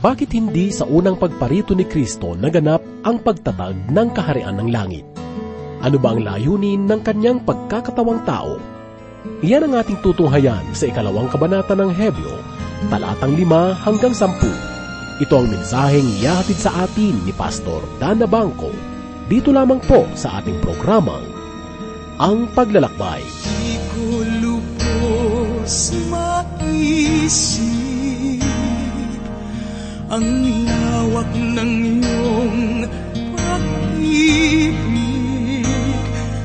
bakit 0.00 0.32
hindi 0.32 0.72
sa 0.72 0.88
unang 0.88 1.20
pagparito 1.20 1.76
ni 1.76 1.84
Kristo 1.84 2.32
naganap 2.32 2.80
ang 3.04 3.20
pagtatag 3.20 3.92
ng 3.92 4.08
kaharian 4.16 4.56
ng 4.56 4.68
langit? 4.72 5.04
Ano 5.84 6.00
ba 6.00 6.16
ang 6.16 6.24
layunin 6.24 6.88
ng 6.88 7.04
kanyang 7.04 7.44
pagkakatawang 7.44 8.24
tao? 8.24 8.56
Iyan 9.44 9.68
ang 9.68 9.84
ating 9.84 10.00
tutunghayan 10.00 10.64
sa 10.72 10.88
ikalawang 10.88 11.28
kabanata 11.28 11.76
ng 11.76 11.92
Hebreo, 11.92 12.40
talatang 12.88 13.36
lima 13.36 13.76
hanggang 13.84 14.16
sampu. 14.16 14.48
Ito 15.20 15.36
ang 15.36 15.52
mensaheng 15.52 16.08
iyahatid 16.16 16.56
sa 16.56 16.88
atin 16.88 17.20
ni 17.28 17.32
Pastor 17.36 17.84
Dana 18.00 18.24
Bangko 18.24 18.72
dito 19.28 19.52
lamang 19.52 19.84
po 19.84 20.08
sa 20.16 20.40
ating 20.40 20.64
programang 20.64 21.28
Ang 22.16 22.48
Paglalakbay. 22.56 23.20
Di 23.20 23.76
ko 23.92 24.24
lubos 24.40 25.92
maisip 26.08 27.79
ang 30.10 30.42
lawak 30.66 31.30
ng 31.38 32.02
iyong 32.02 32.82
pag-ibig. 33.38 34.82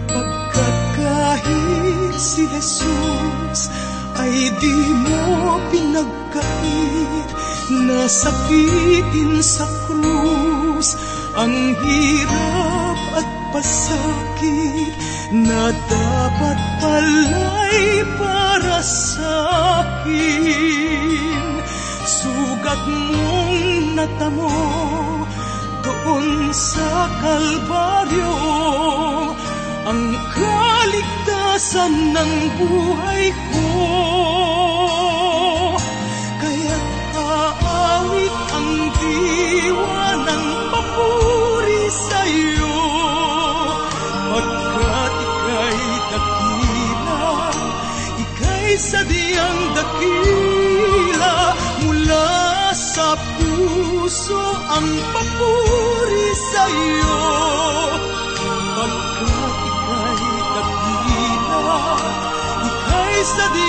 Pagkat 0.06 0.78
kahit 0.94 2.14
si 2.14 2.46
Jesus 2.46 3.73
ay 4.22 4.54
di 4.62 4.78
mo 5.02 5.58
pinagkait 5.73 7.30
nasakitin 7.90 9.42
sa 9.42 9.66
krus 9.90 10.94
ang 11.34 11.73
hirap 11.82 13.00
at 13.18 13.28
pasakit 13.50 14.94
na 15.34 15.73
dapat 15.90 16.58
pala'y 16.86 18.06
para 18.14 18.78
sa 18.86 19.34
akin 19.82 21.34
sugat 22.66 22.81
mong 22.89 23.94
natamo 23.94 24.49
doon 25.85 26.49
sa 26.49 27.05
Kalbaryo. 27.21 28.38
Ang 29.85 30.17
kaligtasan 30.33 31.93
ng 32.09 32.33
buhay 32.58 33.30
ko 33.53 33.69
kaya't 36.41 36.89
aawit 37.13 38.38
ang 38.58 38.69
diwa 38.97 40.05
ng 40.25 40.45
papuri 40.73 41.86
sa 41.93 42.21
iyo 42.25 42.81
pagkat 44.33 45.13
ika'y 45.21 45.81
dakila 46.09 47.30
ika'y 48.25 48.73
sadyang 48.73 49.61
dakila 49.77 50.64
puso 53.66 54.41
ang 54.69 54.89
papuri 55.09 56.27
sa 56.53 56.63
iyo 56.69 57.17
pagkat 58.77 59.55
ika'y 59.66 60.25
dakila 60.53 61.81
ika'y 62.69 63.17
sadyang 63.25 63.64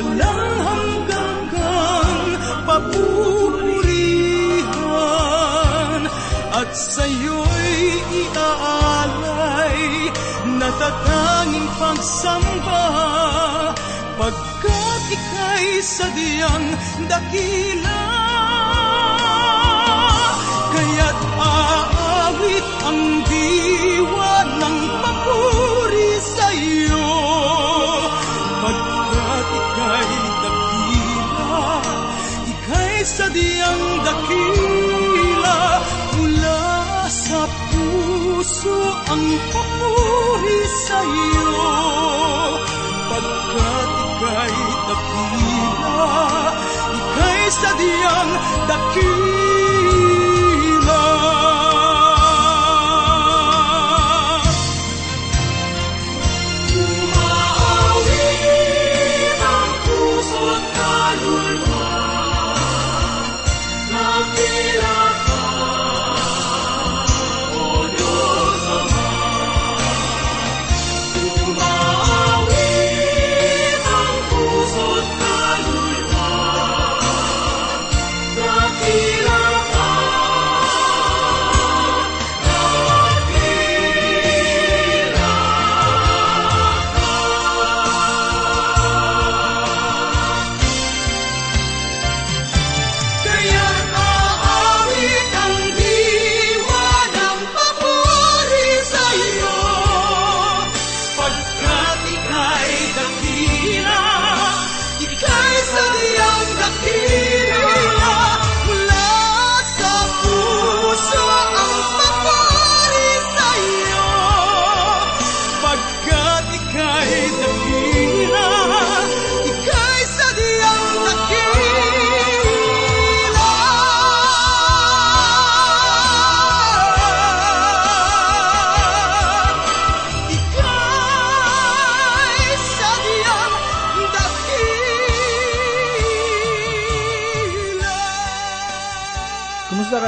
Walang 0.00 0.56
hanggang 0.64 2.40
papurihan. 2.64 3.68
At 6.56 6.72
sa'yo'y 6.72 8.00
iaalay 8.08 10.08
Natatanging 10.60 11.68
pagsamba. 11.76 12.84
Pagkat 14.16 15.02
ika'y 15.08 15.80
sadyang 15.84 16.66
dakila. 17.08 18.04
Kaya't 20.72 21.20
aawit 21.40 22.66
ang 22.88 23.00
diwa 23.28 24.19
Ika'y 33.00 33.16
sadyang 33.16 33.84
dakila 34.04 35.60
Mula 36.20 36.60
sa 37.08 37.48
puso 37.72 38.76
ang 39.08 39.24
papuri 39.56 40.60
sa 40.84 41.00
iyo 41.00 41.64
Pagkat 43.08 43.90
ika'y 44.04 44.58
dakila 44.84 46.12
Ika'y 46.92 47.44
sadyang 47.48 48.32
dakila 48.68 49.19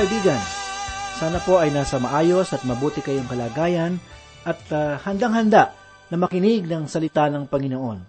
kaibigan? 0.02 0.42
Sana 1.22 1.38
po 1.38 1.62
ay 1.62 1.70
nasa 1.70 2.02
maayos 2.02 2.50
at 2.50 2.66
mabuti 2.66 2.98
kayong 2.98 3.30
kalagayan 3.30 4.02
at 4.42 4.58
ah, 4.74 4.98
handang-handa 4.98 5.70
na 6.10 6.18
makinig 6.18 6.66
ng 6.66 6.90
salita 6.90 7.30
ng 7.30 7.46
Panginoon. 7.46 8.02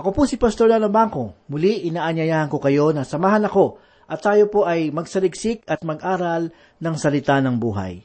Ako 0.00 0.08
po 0.16 0.24
si 0.24 0.40
Pastor 0.40 0.72
Lalo 0.72 0.88
Bangko. 0.88 1.36
Muli 1.52 1.84
inaanyayahan 1.84 2.48
ko 2.48 2.56
kayo 2.56 2.96
na 2.96 3.04
samahan 3.04 3.44
ako 3.44 3.76
at 4.08 4.24
tayo 4.24 4.48
po 4.48 4.64
ay 4.64 4.88
magsaliksik 4.88 5.68
at 5.68 5.84
mag-aral 5.84 6.48
ng 6.80 6.94
salita 6.96 7.36
ng 7.44 7.60
buhay. 7.60 8.00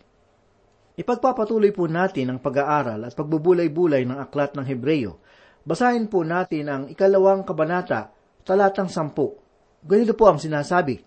Ipagpapatuloy 0.99 1.71
po 1.71 1.87
natin 1.87 2.35
ang 2.35 2.39
pag-aaral 2.43 3.07
at 3.07 3.15
pagbubulay-bulay 3.15 4.03
ng 4.03 4.19
aklat 4.19 4.51
ng 4.59 4.67
Hebreyo. 4.67 5.15
Basahin 5.63 6.11
po 6.11 6.27
natin 6.27 6.67
ang 6.67 6.83
ikalawang 6.91 7.47
kabanata, 7.47 8.11
talatang 8.43 8.91
sampu. 8.91 9.31
Ganito 9.79 10.11
po 10.11 10.27
ang 10.27 10.43
sinasabi. 10.43 11.06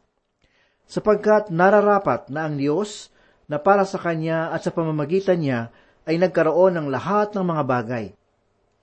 Sapagkat 0.90 1.54
nararapat 1.54 2.34
na 2.34 2.50
ang 2.50 2.58
Diyos 2.58 3.14
na 3.46 3.62
para 3.62 3.86
sa 3.86 4.02
Kanya 4.02 4.50
at 4.50 4.66
sa 4.66 4.74
pamamagitan 4.74 5.38
niya 5.38 5.70
ay 6.02 6.18
nagkaroon 6.18 6.74
ng 6.74 6.86
lahat 6.90 7.30
ng 7.38 7.46
mga 7.46 7.62
bagay. 7.62 8.06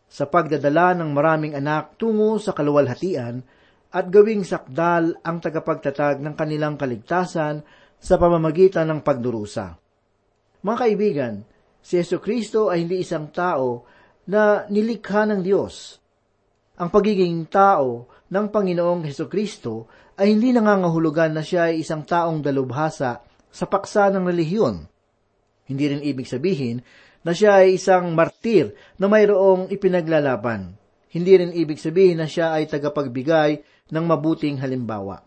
Sa 0.07 0.23
pagdadala 0.23 0.95
ng 0.95 1.11
maraming 1.11 1.51
anak 1.59 1.99
tungo 1.99 2.39
sa 2.39 2.55
kaluwalhatian 2.55 3.43
at 3.91 4.05
gawing 4.07 4.47
sakdal 4.47 5.19
ang 5.19 5.43
tagapagtatag 5.43 6.23
ng 6.23 6.31
kanilang 6.39 6.79
kaligtasan 6.79 7.67
sa 7.99 8.15
pamamagitan 8.15 8.87
ng 8.87 9.03
pagdurusa. 9.03 9.75
Mga 10.63 10.77
kaibigan, 10.79 11.33
si 11.83 11.99
Yesu 11.99 12.23
Kristo 12.23 12.71
ay 12.71 12.87
hindi 12.87 13.03
isang 13.03 13.35
tao 13.35 13.83
na 14.31 14.63
nilikha 14.71 15.27
ng 15.27 15.43
Diyos. 15.43 15.99
Ang 16.79 16.87
pagiging 16.87 17.51
tao 17.51 18.07
ng 18.31 18.45
Panginoong 18.47 19.03
Heso 19.03 19.27
Kristo 19.27 19.91
ay 20.17 20.33
hindi 20.33 20.49
nangangahulugan 20.49 21.37
na 21.37 21.45
siya 21.45 21.69
ay 21.69 21.85
isang 21.85 22.01
taong 22.01 22.41
dalubhasa 22.41 23.21
sa 23.53 23.65
paksa 23.69 24.09
ng 24.09 24.25
relihiyon. 24.25 24.89
Hindi 25.69 25.85
rin 25.93 26.01
ibig 26.01 26.25
sabihin 26.25 26.81
na 27.21 27.37
siya 27.37 27.61
ay 27.61 27.77
isang 27.77 28.17
martir 28.17 28.73
na 28.97 29.05
mayroong 29.05 29.69
ipinaglalaban. 29.69 30.73
Hindi 31.13 31.33
rin 31.37 31.51
ibig 31.53 31.77
sabihin 31.77 32.19
na 32.19 32.27
siya 32.27 32.57
ay 32.57 32.65
tagapagbigay 32.65 33.61
ng 33.93 34.05
mabuting 34.05 34.57
halimbawa. 34.57 35.21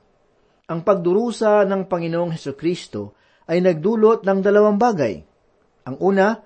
Ang 0.70 0.86
pagdurusa 0.86 1.66
ng 1.66 1.86
Panginoong 1.90 2.34
Heso 2.34 2.54
Kristo 2.54 3.14
ay 3.50 3.58
nagdulot 3.62 4.22
ng 4.22 4.38
dalawang 4.38 4.78
bagay. 4.78 5.18
Ang 5.86 5.96
una 5.98 6.38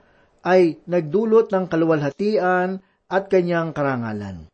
ay 0.44 0.80
nagdulot 0.88 1.52
ng 1.52 1.64
kaluwalhatian 1.68 2.80
at 3.08 3.24
kanyang 3.28 3.76
karangalan. 3.76 4.48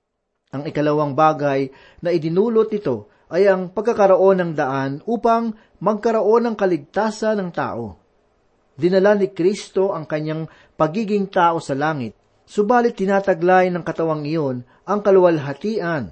Ang 0.50 0.62
ikalawang 0.66 1.14
bagay 1.14 1.70
na 2.02 2.10
idinulot 2.10 2.70
nito 2.74 3.10
ay 3.30 3.46
ang 3.46 3.70
pagkakaroon 3.70 4.42
ng 4.42 4.52
daan 4.58 4.98
upang 5.06 5.54
magkaroon 5.78 6.50
ng 6.50 6.56
kaligtasan 6.58 7.38
ng 7.38 7.50
tao. 7.54 7.96
Dinala 8.74 9.14
ni 9.14 9.30
Kristo 9.30 9.94
ang 9.94 10.04
kanyang 10.04 10.50
pagiging 10.74 11.30
tao 11.30 11.62
sa 11.62 11.78
langit, 11.78 12.18
subalit 12.44 12.98
tinataglay 12.98 13.70
ng 13.70 13.86
katawang 13.86 14.26
iyon 14.26 14.66
ang 14.82 15.00
kaluwalhatian. 15.00 16.10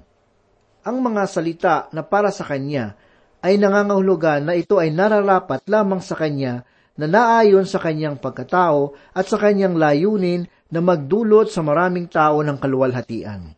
Ang 0.87 0.97
mga 1.03 1.23
salita 1.27 1.75
na 1.91 2.07
para 2.07 2.31
sa 2.31 2.47
kanya 2.47 2.95
ay 3.43 3.59
nangangahulugan 3.59 4.47
na 4.47 4.55
ito 4.55 4.79
ay 4.79 4.95
nararapat 4.95 5.67
lamang 5.67 5.99
sa 5.99 6.15
kanya 6.15 6.63
na 6.99 7.07
naayon 7.07 7.63
sa 7.63 7.79
kanyang 7.79 8.19
pagkatao 8.19 8.95
at 9.15 9.25
sa 9.27 9.39
kanyang 9.39 9.75
layunin 9.75 10.47
na 10.69 10.79
magdulot 10.79 11.47
sa 11.47 11.63
maraming 11.63 12.07
tao 12.11 12.43
ng 12.43 12.59
kaluwalhatian. 12.59 13.55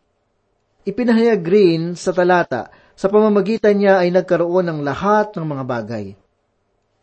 Ipinahayag 0.82 1.42
rin 1.46 1.82
sa 1.94 2.10
talata, 2.10 2.74
sa 3.02 3.10
pamamagitan 3.10 3.82
niya 3.82 3.98
ay 3.98 4.14
nagkaroon 4.14 4.70
ng 4.70 4.80
lahat 4.86 5.34
ng 5.34 5.42
mga 5.42 5.64
bagay. 5.66 6.14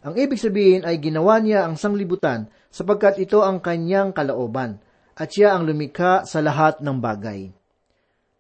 Ang 0.06 0.14
ibig 0.14 0.38
sabihin 0.38 0.86
ay 0.86 1.02
ginawa 1.02 1.42
niya 1.42 1.66
ang 1.66 1.74
sanglibutan 1.74 2.46
sapagkat 2.70 3.18
ito 3.18 3.42
ang 3.42 3.58
kanyang 3.58 4.14
kalaoban 4.14 4.78
at 5.18 5.26
siya 5.34 5.58
ang 5.58 5.66
lumikha 5.66 6.22
sa 6.22 6.38
lahat 6.38 6.78
ng 6.78 7.02
bagay. 7.02 7.50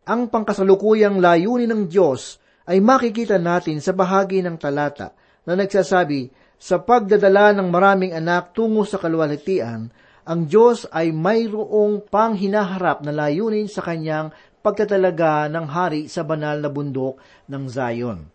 Ang 0.06 0.30
pangkasalukuyang 0.30 1.18
layunin 1.18 1.66
ng 1.66 1.82
Diyos 1.90 2.38
ay 2.70 2.78
makikita 2.78 3.42
natin 3.42 3.82
sa 3.82 3.90
bahagi 3.90 4.38
ng 4.38 4.54
talata 4.54 5.10
na 5.42 5.58
nagsasabi, 5.58 6.30
sa 6.62 6.78
pagdadala 6.78 7.58
ng 7.58 7.74
maraming 7.74 8.14
anak 8.14 8.54
tungo 8.54 8.86
sa 8.86 9.02
kaluwalhatian, 9.02 9.90
ang 10.28 10.40
Diyos 10.46 10.86
ay 10.94 11.10
mayroong 11.10 12.06
panghinaharap 12.06 13.02
na 13.02 13.10
layunin 13.10 13.66
sa 13.66 13.82
kanyang 13.82 14.30
pagkatalaga 14.68 15.48
ng 15.48 15.64
hari 15.64 16.12
sa 16.12 16.28
banal 16.28 16.60
na 16.60 16.68
bundok 16.68 17.16
ng 17.48 17.64
Zion. 17.72 18.28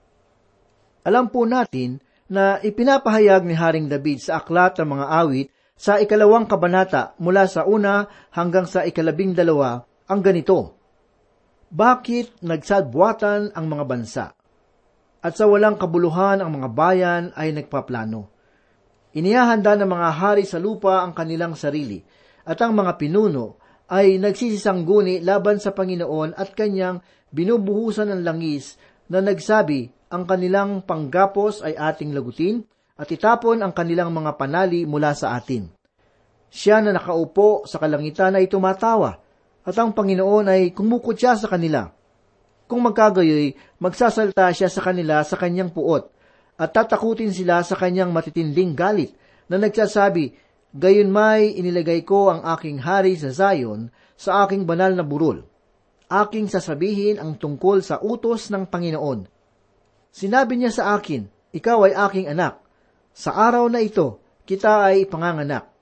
Alam 1.06 1.30
po 1.30 1.46
natin 1.46 2.02
na 2.26 2.58
ipinapahayag 2.58 3.46
ni 3.46 3.54
Haring 3.54 3.86
David 3.86 4.18
sa 4.18 4.42
aklat 4.42 4.82
ng 4.82 4.90
mga 4.98 5.06
awit 5.14 5.48
sa 5.78 6.02
ikalawang 6.02 6.50
kabanata 6.50 7.14
mula 7.22 7.46
sa 7.46 7.70
una 7.70 8.10
hanggang 8.34 8.66
sa 8.66 8.82
ikalabing 8.82 9.38
dalawa 9.38 9.86
ang 10.10 10.26
ganito. 10.26 10.74
Bakit 11.70 12.42
nagsadbuatan 12.42 13.54
ang 13.54 13.66
mga 13.70 13.84
bansa? 13.86 14.26
At 15.22 15.38
sa 15.38 15.46
walang 15.46 15.78
kabuluhan 15.78 16.42
ang 16.42 16.50
mga 16.50 16.70
bayan 16.74 17.24
ay 17.38 17.54
nagpaplano. 17.54 18.34
Inihahanda 19.14 19.78
ng 19.78 19.90
mga 19.90 20.10
hari 20.18 20.50
sa 20.50 20.58
lupa 20.58 21.06
ang 21.06 21.14
kanilang 21.14 21.54
sarili, 21.54 22.02
at 22.44 22.58
ang 22.60 22.74
mga 22.74 22.98
pinuno 22.98 23.62
ay 23.92 24.22
nagsisisangguni 24.22 25.20
laban 25.24 25.60
sa 25.60 25.76
Panginoon 25.76 26.38
at 26.38 26.56
kanyang 26.56 27.04
binubuhusan 27.34 28.12
ng 28.14 28.22
langis 28.24 28.80
na 29.10 29.20
nagsabi, 29.20 29.92
ang 30.14 30.30
kanilang 30.30 30.86
panggapos 30.86 31.66
ay 31.66 31.74
ating 31.74 32.14
lagutin 32.14 32.62
at 32.96 33.10
itapon 33.10 33.66
ang 33.66 33.74
kanilang 33.74 34.14
mga 34.14 34.38
panali 34.38 34.86
mula 34.86 35.18
sa 35.18 35.34
atin. 35.34 35.68
Siya 36.54 36.86
na 36.86 36.94
nakaupo 36.94 37.66
sa 37.66 37.82
kalangitan 37.82 38.38
ay 38.38 38.46
tumatawa 38.46 39.18
at 39.66 39.76
ang 39.80 39.96
Panginoon 39.96 40.46
ay 40.46 40.70
kumukutya 40.76 41.34
sa 41.34 41.50
kanila. 41.50 41.90
Kung 42.70 42.86
magkagayoy, 42.86 43.58
magsasalta 43.82 44.54
siya 44.54 44.70
sa 44.70 44.82
kanila 44.86 45.24
sa 45.26 45.36
kanyang 45.36 45.72
puot, 45.72 46.10
at 46.60 46.70
tatakutin 46.72 47.34
sila 47.34 47.66
sa 47.66 47.76
kanyang 47.76 48.14
matitinding 48.14 48.78
galit, 48.78 49.16
na 49.52 49.60
nagsasabi, 49.60 50.36
Gayon 50.74 51.14
may 51.14 51.54
inilagay 51.54 52.02
ko 52.02 52.34
ang 52.34 52.42
aking 52.58 52.82
hari 52.82 53.14
sa 53.14 53.30
Zion, 53.30 53.94
sa 54.18 54.46
aking 54.46 54.66
banal 54.66 54.98
na 54.98 55.06
burol. 55.06 55.46
Aking 56.10 56.50
sasabihin 56.50 57.22
ang 57.22 57.38
tungkol 57.38 57.86
sa 57.86 58.02
utos 58.02 58.50
ng 58.50 58.66
Panginoon. 58.66 59.30
Sinabi 60.10 60.58
niya 60.58 60.74
sa 60.74 60.98
akin, 60.98 61.30
Ikaw 61.54 61.78
ay 61.90 61.94
aking 62.10 62.28
anak. 62.34 62.62
Sa 63.14 63.38
araw 63.38 63.70
na 63.70 63.86
ito, 63.86 64.18
kita 64.50 64.90
ay 64.90 65.06
panganganak 65.06 65.74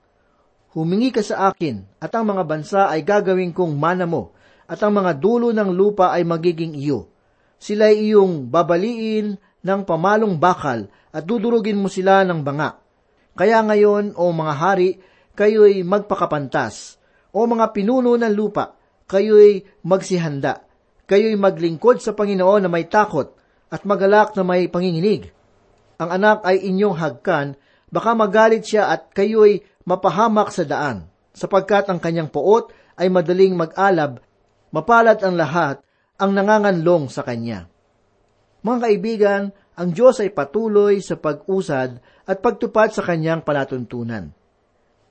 Humingi 0.72 1.12
ka 1.12 1.20
sa 1.20 1.52
akin, 1.52 1.84
at 2.00 2.16
ang 2.16 2.32
mga 2.32 2.48
bansa 2.48 2.88
ay 2.88 3.04
gagawin 3.04 3.52
kong 3.52 3.76
mana 3.76 4.08
mo, 4.08 4.32
at 4.64 4.80
ang 4.80 4.96
mga 4.96 5.20
dulo 5.20 5.52
ng 5.52 5.68
lupa 5.68 6.16
ay 6.16 6.24
magiging 6.24 6.72
iyo. 6.72 7.12
Sila 7.60 7.92
ay 7.92 8.08
iyong 8.08 8.48
babaliin 8.48 9.36
ng 9.60 9.80
pamalong 9.84 10.40
bakal, 10.40 10.88
at 11.12 11.28
dudurugin 11.28 11.76
mo 11.76 11.92
sila 11.92 12.24
ng 12.24 12.40
banga. 12.40 12.80
Kaya 13.32 13.64
ngayon, 13.64 14.12
o 14.16 14.28
mga 14.28 14.54
hari, 14.56 15.00
kayo'y 15.32 15.80
magpakapantas. 15.84 17.00
O 17.32 17.48
mga 17.48 17.72
pinuno 17.72 18.12
ng 18.16 18.34
lupa, 18.36 18.76
kayo'y 19.08 19.64
magsihanda. 19.84 20.68
Kayo'y 21.08 21.36
maglingkod 21.40 22.04
sa 22.04 22.12
Panginoon 22.12 22.64
na 22.64 22.70
may 22.70 22.88
takot, 22.88 23.32
at 23.72 23.88
magalak 23.88 24.36
na 24.36 24.44
may 24.44 24.68
panginginig. 24.68 25.32
Ang 25.96 26.20
anak 26.20 26.44
ay 26.44 26.60
inyong 26.60 26.96
hagkan, 27.00 27.56
baka 27.88 28.12
magalit 28.12 28.68
siya 28.68 28.92
at 28.92 29.08
kayo'y 29.16 29.64
mapahamak 29.88 30.52
sa 30.52 30.68
daan, 30.68 31.08
sapagkat 31.32 31.88
ang 31.88 31.96
kanyang 31.96 32.28
poot 32.28 32.68
ay 33.00 33.08
madaling 33.08 33.56
mag-alab, 33.56 34.20
mapalad 34.72 35.20
ang 35.24 35.36
lahat 35.40 35.80
ang 36.20 36.36
nanganganlong 36.36 37.08
sa 37.08 37.24
kanya. 37.24 37.68
Mga 38.62 38.78
kaibigan, 38.78 39.42
ang 39.72 39.88
Diyos 39.90 40.20
ay 40.20 40.30
patuloy 40.30 41.00
sa 41.00 41.16
pag-usad 41.16 41.98
at 42.26 42.38
pagtupad 42.42 42.94
sa 42.94 43.02
kanyang 43.02 43.42
palatuntunan. 43.42 44.30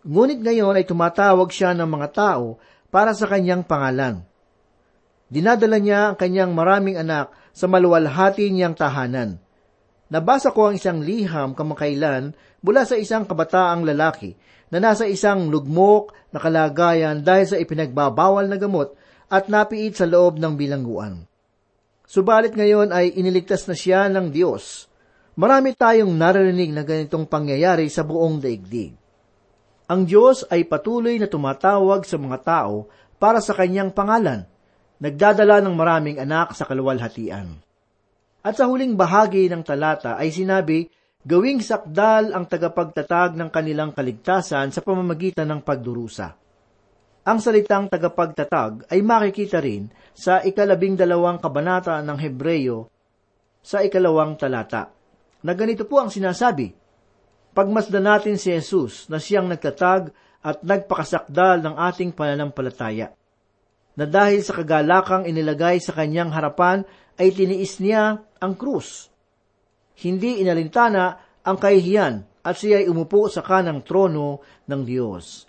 Ngunit 0.01 0.41
ngayon 0.41 0.79
ay 0.79 0.85
tumatawag 0.87 1.53
siya 1.53 1.77
ng 1.77 1.85
mga 1.85 2.07
tao 2.11 2.57
para 2.89 3.13
sa 3.13 3.29
kanyang 3.29 3.63
pangalan. 3.63 4.25
Dinadala 5.31 5.79
niya 5.79 6.11
ang 6.11 6.17
kanyang 6.19 6.51
maraming 6.51 6.99
anak 6.99 7.31
sa 7.55 7.69
maluwalhati 7.71 8.51
niyang 8.51 8.75
tahanan. 8.75 9.39
Nabasa 10.11 10.51
ko 10.51 10.67
ang 10.67 10.75
isang 10.75 10.99
liham 10.99 11.55
kamakailan 11.55 12.35
mula 12.59 12.83
sa 12.83 12.99
isang 12.99 13.23
kabataang 13.23 13.87
lalaki 13.87 14.35
na 14.67 14.83
nasa 14.83 15.07
isang 15.07 15.47
lugmok 15.47 16.11
na 16.35 16.39
kalagayan 16.43 17.23
dahil 17.23 17.47
sa 17.47 17.57
ipinagbabawal 17.59 18.51
na 18.51 18.59
gamot 18.59 18.91
at 19.31 19.47
napiit 19.47 19.95
sa 19.95 20.03
loob 20.03 20.35
ng 20.35 20.59
bilangguan. 20.59 21.23
Subalit 22.03 22.51
ngayon 22.51 22.91
ay 22.91 23.15
iniligtas 23.15 23.71
na 23.71 23.75
siya 23.75 24.11
ng 24.11 24.35
Diyos. 24.35 24.90
Marami 25.39 25.71
tayong 25.71 26.11
naririnig 26.11 26.75
na 26.75 26.83
ganitong 26.83 27.23
pangyayari 27.23 27.87
sa 27.87 28.03
buong 28.03 28.43
daigdig. 28.43 28.91
Ang 29.87 30.03
Diyos 30.03 30.43
ay 30.51 30.67
patuloy 30.67 31.15
na 31.19 31.27
tumatawag 31.27 32.03
sa 32.03 32.19
mga 32.19 32.37
tao 32.43 32.91
para 33.15 33.39
sa 33.39 33.55
kanyang 33.55 33.95
pangalan, 33.95 34.43
nagdadala 34.99 35.63
ng 35.63 35.75
maraming 35.75 36.17
anak 36.19 36.51
sa 36.51 36.67
kaluwalhatian. 36.67 37.63
At 38.43 38.59
sa 38.59 38.67
huling 38.67 38.99
bahagi 38.99 39.47
ng 39.47 39.63
talata 39.63 40.19
ay 40.19 40.35
sinabi 40.35 40.87
gawing 41.23 41.63
sakdal 41.63 42.33
ang 42.35 42.49
tagapagtatag 42.49 43.37
ng 43.37 43.49
kanilang 43.53 43.95
kaligtasan 43.95 44.73
sa 44.73 44.81
pamamagitan 44.83 45.47
ng 45.47 45.61
pagdurusa. 45.63 46.33
Ang 47.21 47.37
salitang 47.37 47.87
tagapagtatag 47.87 48.89
ay 48.89 48.99
makikita 49.05 49.61
rin 49.61 49.87
sa 50.11 50.41
ikalabing 50.41 50.97
dalawang 50.97 51.37
kabanata 51.37 52.01
ng 52.01 52.17
Hebreyo 52.17 52.89
sa 53.61 53.85
ikalawang 53.85 54.35
talata. 54.35 55.00
Na 55.41 55.53
ganito 55.57 55.85
po 55.85 56.01
ang 56.01 56.09
sinasabi. 56.13 56.73
Pagmasdan 57.51 58.05
natin 58.07 58.39
si 58.39 58.53
Jesus 58.53 59.11
na 59.11 59.19
siyang 59.19 59.49
nagtatag 59.51 60.13
at 60.41 60.57
nagpakasakdal 60.63 61.61
ng 61.61 61.75
ating 61.77 62.15
pananampalataya. 62.15 63.13
Na 63.93 64.05
dahil 64.07 64.39
sa 64.41 64.55
kagalakang 64.55 65.27
inilagay 65.27 65.83
sa 65.83 65.91
kanyang 65.91 66.31
harapan 66.31 66.87
ay 67.19 67.35
tiniis 67.35 67.77
niya 67.83 68.23
ang 68.39 68.53
krus. 68.55 69.11
Hindi 69.99 70.41
inalintana 70.41 71.19
ang 71.43 71.57
kahihiyan 71.59 72.41
at 72.41 72.55
siya 72.57 72.81
ay 72.81 72.89
umupo 72.89 73.29
sa 73.29 73.45
kanang 73.45 73.85
trono 73.85 74.41
ng 74.65 74.81
Diyos. 74.81 75.45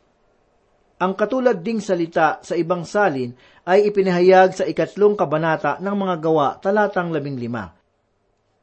Ang 1.00 1.16
katulad 1.16 1.64
ding 1.64 1.80
salita 1.80 2.38
sa 2.44 2.54
ibang 2.54 2.84
salin 2.86 3.32
ay 3.66 3.90
ipinahayag 3.90 4.54
sa 4.54 4.64
ikatlong 4.68 5.16
kabanata 5.16 5.80
ng 5.80 5.96
mga 5.96 6.14
gawa 6.20 6.48
talatang 6.60 7.10
labing 7.10 7.38
lima. 7.40 7.74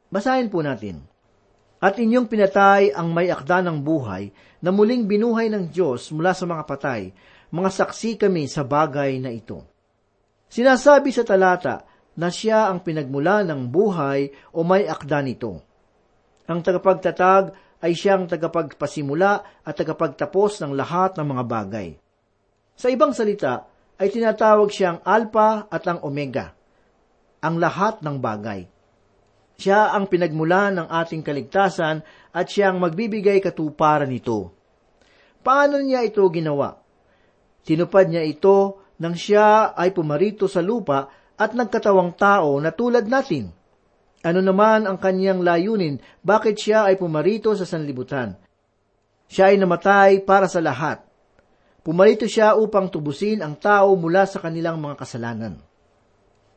Basahin 0.08 0.48
po 0.48 0.62
natin. 0.64 1.09
At 1.80 1.96
inyong 1.96 2.28
pinatay 2.28 2.92
ang 2.92 3.16
may 3.16 3.32
akda 3.32 3.64
ng 3.64 3.80
buhay 3.80 4.28
na 4.60 4.68
muling 4.68 5.08
binuhay 5.08 5.48
ng 5.48 5.72
Diyos 5.72 6.12
mula 6.12 6.36
sa 6.36 6.44
mga 6.44 6.68
patay, 6.68 7.08
mga 7.48 7.70
saksi 7.72 8.20
kami 8.20 8.44
sa 8.52 8.68
bagay 8.68 9.16
na 9.16 9.32
ito. 9.32 9.64
Sinasabi 10.52 11.08
sa 11.08 11.24
talata 11.24 11.88
na 12.20 12.28
siya 12.28 12.68
ang 12.68 12.84
pinagmula 12.84 13.40
ng 13.48 13.72
buhay 13.72 14.28
o 14.52 14.60
may 14.60 14.84
akda 14.84 15.24
nito. 15.24 15.64
Ang 16.44 16.60
tagapagtatag 16.60 17.56
ay 17.80 17.96
siyang 17.96 18.28
tagapagpasimula 18.28 19.64
at 19.64 19.74
tagapagtapos 19.74 20.60
ng 20.60 20.76
lahat 20.76 21.16
ng 21.16 21.26
mga 21.32 21.44
bagay. 21.48 21.88
Sa 22.76 22.92
ibang 22.92 23.16
salita, 23.16 23.64
ay 24.00 24.08
tinatawag 24.08 24.68
siyang 24.72 25.00
Alpha 25.04 25.68
at 25.68 25.84
ang 25.84 26.00
Omega, 26.04 26.56
ang 27.40 27.60
lahat 27.60 28.00
ng 28.00 28.16
bagay. 28.16 28.64
Siya 29.60 29.92
ang 29.92 30.08
pinagmula 30.08 30.72
ng 30.72 30.88
ating 30.88 31.20
kaligtasan 31.20 32.00
at 32.32 32.46
siyang 32.48 32.80
magbibigay 32.80 33.44
katuparan 33.44 34.08
nito. 34.08 34.56
Paano 35.44 35.76
niya 35.84 36.00
ito 36.00 36.24
ginawa? 36.32 36.80
Tinupad 37.60 38.08
niya 38.08 38.24
ito 38.24 38.80
nang 39.04 39.12
siya 39.12 39.76
ay 39.76 39.92
pumarito 39.92 40.48
sa 40.48 40.64
lupa 40.64 41.12
at 41.36 41.52
nagkatawang 41.52 42.16
tao 42.16 42.56
na 42.56 42.72
tulad 42.72 43.04
natin. 43.04 43.52
Ano 44.24 44.40
naman 44.40 44.88
ang 44.88 44.96
kanyang 44.96 45.44
layunin? 45.44 46.00
Bakit 46.24 46.56
siya 46.56 46.88
ay 46.88 46.96
pumarito 46.96 47.52
sa 47.52 47.68
sanlibutan? 47.68 48.40
Siya 49.28 49.52
ay 49.52 49.60
namatay 49.60 50.24
para 50.24 50.48
sa 50.48 50.64
lahat. 50.64 51.04
Pumarito 51.84 52.24
siya 52.24 52.56
upang 52.56 52.88
tubusin 52.88 53.44
ang 53.44 53.60
tao 53.60 53.92
mula 53.92 54.24
sa 54.24 54.40
kanilang 54.40 54.80
mga 54.80 55.04
kasalanan. 55.04 55.60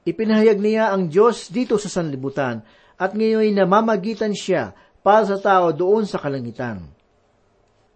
Ipinahayag 0.07 0.60
niya 0.60 0.91
ang 0.91 1.12
Diyos 1.12 1.51
dito 1.51 1.75
sa 1.79 1.88
sanlibutan 1.88 2.63
at 2.97 3.13
ngayon 3.13 3.53
namamagitan 3.53 4.33
siya 4.33 4.77
para 5.03 5.27
sa 5.27 5.38
tao 5.38 5.69
doon 5.75 6.07
sa 6.07 6.17
kalangitan. 6.17 6.85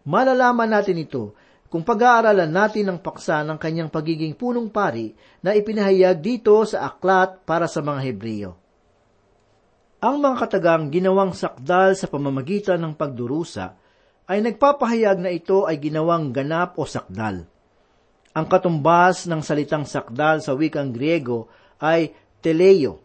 Malalaman 0.07 0.71
natin 0.71 1.03
ito 1.03 1.35
kung 1.67 1.83
pag-aaralan 1.83 2.47
natin 2.47 2.87
ang 2.87 2.99
paksa 3.03 3.43
ng 3.43 3.59
kanyang 3.59 3.91
pagiging 3.91 4.35
punong 4.35 4.71
pari 4.71 5.11
na 5.43 5.51
ipinahayag 5.51 6.19
dito 6.23 6.55
sa 6.63 6.87
aklat 6.87 7.43
para 7.43 7.67
sa 7.67 7.83
mga 7.83 7.99
Hebreyo. 8.07 8.51
Ang 9.99 10.23
mga 10.23 10.35
katagang 10.47 10.87
ginawang 10.93 11.35
sakdal 11.35 11.97
sa 11.97 12.07
pamamagitan 12.07 12.79
ng 12.79 12.93
pagdurusa 12.95 13.75
ay 14.27 14.39
nagpapahayag 14.43 15.17
na 15.19 15.31
ito 15.33 15.67
ay 15.67 15.79
ginawang 15.81 16.31
ganap 16.31 16.79
o 16.79 16.87
sakdal. 16.87 17.43
Ang 18.37 18.45
katumbas 18.45 19.25
ng 19.25 19.41
salitang 19.41 19.83
sakdal 19.89 20.39
sa 20.45 20.53
wikang 20.53 20.93
Griego 20.93 21.49
ay 21.81 22.13
teleio, 22.39 23.01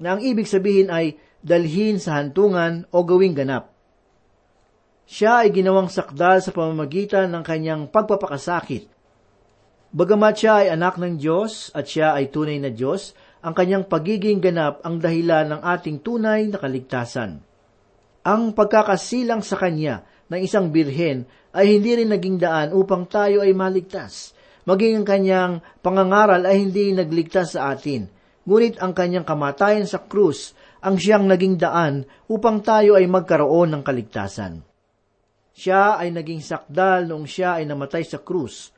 na 0.00 0.16
ang 0.16 0.20
ibig 0.24 0.48
sabihin 0.48 0.88
ay 0.88 1.20
dalhin 1.40 1.96
sa 1.96 2.20
hantungan 2.20 2.84
o 2.92 3.04
gawing 3.04 3.36
ganap. 3.36 3.72
Siya 5.10 5.42
ay 5.42 5.50
ginawang 5.50 5.90
sakdal 5.90 6.38
sa 6.38 6.54
pamamagitan 6.54 7.34
ng 7.34 7.42
kanyang 7.42 7.82
pagpapakasakit. 7.90 8.86
Bagamat 9.90 10.34
siya 10.38 10.62
ay 10.62 10.68
anak 10.70 11.02
ng 11.02 11.18
Diyos 11.18 11.74
at 11.74 11.90
siya 11.90 12.14
ay 12.14 12.30
tunay 12.30 12.62
na 12.62 12.70
Diyos, 12.70 13.10
ang 13.42 13.56
kanyang 13.56 13.90
pagiging 13.90 14.38
ganap 14.38 14.78
ang 14.86 15.02
dahilan 15.02 15.50
ng 15.50 15.60
ating 15.66 15.98
tunay 16.06 16.46
na 16.46 16.62
kaligtasan. 16.62 17.42
Ang 18.22 18.42
pagkakasilang 18.54 19.42
sa 19.42 19.58
kanya 19.58 20.06
ng 20.30 20.40
isang 20.44 20.70
birhen 20.70 21.26
ay 21.50 21.74
hindi 21.74 21.98
rin 21.98 22.14
naging 22.14 22.38
daan 22.38 22.70
upang 22.70 23.08
tayo 23.10 23.42
ay 23.42 23.50
maligtas. 23.50 24.36
Maging 24.68 25.02
ang 25.02 25.06
kanyang 25.08 25.52
pangangaral 25.82 26.46
ay 26.46 26.62
hindi 26.62 26.94
nagligtas 26.94 27.58
sa 27.58 27.74
atin. 27.74 28.06
Ngunit 28.46 28.78
ang 28.78 28.94
kanyang 28.94 29.26
kamatayan 29.26 29.90
sa 29.90 30.06
krus 30.06 30.54
ang 30.80 30.96
siyang 30.96 31.28
naging 31.28 31.60
daan 31.60 32.08
upang 32.28 32.64
tayo 32.64 32.96
ay 32.96 33.04
magkaroon 33.04 33.72
ng 33.72 33.82
kaligtasan. 33.84 34.64
Siya 35.52 36.00
ay 36.00 36.08
naging 36.14 36.40
sakdal 36.40 37.04
noong 37.04 37.28
siya 37.28 37.60
ay 37.60 37.68
namatay 37.68 38.04
sa 38.04 38.20
krus. 38.20 38.72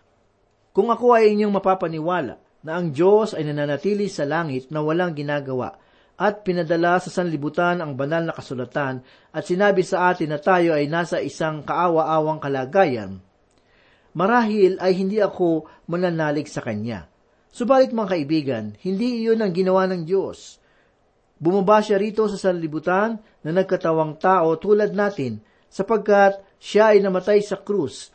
Kung 0.75 0.91
ako 0.91 1.15
ay 1.15 1.31
inyong 1.37 1.55
mapapaniwala 1.55 2.35
na 2.67 2.71
ang 2.75 2.91
Diyos 2.91 3.39
ay 3.39 3.47
nananatili 3.47 4.11
sa 4.11 4.27
langit 4.27 4.73
na 4.75 4.83
walang 4.83 5.15
ginagawa 5.15 5.79
at 6.23 6.47
pinadala 6.47 7.03
sa 7.03 7.11
sanlibutan 7.11 7.83
ang 7.83 7.99
banal 7.99 8.23
na 8.23 8.35
kasulatan 8.35 9.03
at 9.35 9.43
sinabi 9.43 9.83
sa 9.83 10.15
atin 10.15 10.31
na 10.31 10.39
tayo 10.39 10.71
ay 10.71 10.87
nasa 10.87 11.19
isang 11.19 11.67
kaawa-awang 11.67 12.39
kalagayan, 12.39 13.19
marahil 14.15 14.79
ay 14.79 14.95
hindi 14.95 15.19
ako 15.19 15.67
mananalig 15.91 16.47
sa 16.47 16.63
Kanya. 16.63 17.11
Subalit 17.53 17.93
mga 17.93 18.17
kaibigan, 18.17 18.65
hindi 18.81 19.27
iyon 19.27 19.45
ang 19.45 19.53
ginawa 19.53 19.85
ng 19.91 20.09
Diyos. 20.09 20.62
Bumaba 21.43 21.83
siya 21.83 21.99
rito 21.99 22.31
sa 22.31 22.39
sanlibutan 22.39 23.19
na 23.43 23.51
nagkatawang 23.51 24.23
tao 24.23 24.55
tulad 24.63 24.95
natin 24.95 25.43
sapagkat 25.67 26.39
siya 26.63 26.95
ay 26.95 27.03
namatay 27.03 27.43
sa 27.43 27.59
krus 27.59 28.15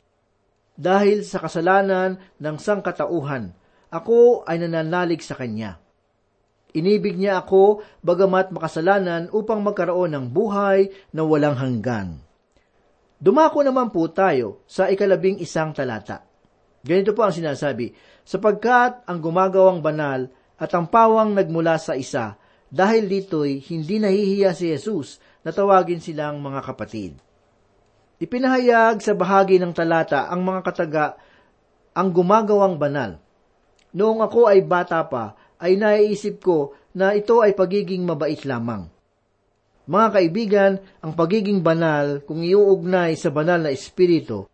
dahil 0.79 1.27
sa 1.27 1.43
kasalanan 1.43 2.15
ng 2.39 2.55
sangkatauhan 2.55 3.51
ako 3.91 4.43
ay 4.43 4.60
nananalig 4.63 5.24
sa 5.24 5.36
Kanya. 5.36 5.79
Inibig 6.75 7.15
niya 7.15 7.39
ako 7.41 7.84
bagamat 8.03 8.51
makasalanan 8.51 9.31
upang 9.31 9.63
magkaroon 9.63 10.12
ng 10.12 10.25
buhay 10.29 10.91
na 11.15 11.24
walang 11.24 11.55
hanggan. 11.55 12.19
Dumako 13.17 13.65
naman 13.65 13.89
po 13.89 14.05
tayo 14.12 14.62
sa 14.69 14.91
ikalabing 14.91 15.41
isang 15.41 15.74
talata. 15.74 16.22
Ganito 16.86 17.17
po 17.17 17.25
ang 17.25 17.34
sinasabi, 17.34 17.89
sapagkat 18.22 19.07
ang 19.10 19.17
gumagawang 19.17 19.81
banal 19.81 20.29
at 20.60 20.69
ang 20.77 20.86
pawang 20.86 21.34
nagmula 21.34 21.81
sa 21.81 21.98
isa, 21.98 22.38
dahil 22.67 23.07
dito'y 23.07 23.63
hindi 23.71 24.00
nahihiya 24.00 24.51
si 24.51 24.71
Jesus 24.71 25.19
na 25.43 25.55
tawagin 25.55 26.03
silang 26.03 26.43
mga 26.43 26.62
kapatid. 26.63 27.15
Ipinahayag 28.17 29.00
sa 29.00 29.13
bahagi 29.13 29.62
ng 29.62 29.71
talata 29.71 30.27
ang 30.27 30.43
mga 30.43 30.62
kataga 30.65 31.05
ang 31.97 32.09
gumagawang 32.13 32.75
banal 32.77 33.21
Noong 33.97 34.19
ako 34.21 34.51
ay 34.51 34.62
bata 34.62 35.01
pa, 35.07 35.33
ay 35.57 35.74
naiisip 35.74 36.43
ko 36.43 36.75
na 36.93 37.17
ito 37.17 37.39
ay 37.41 37.57
pagiging 37.57 38.05
mabait 38.05 38.38
lamang. 38.43 38.86
Mga 39.88 40.07
kaibigan, 40.13 40.71
ang 41.00 41.17
pagiging 41.17 41.63
banal, 41.63 42.21
kung 42.27 42.43
iuugnay 42.45 43.15
sa 43.15 43.33
banal 43.33 43.63
na 43.63 43.71
espiritu, 43.74 44.45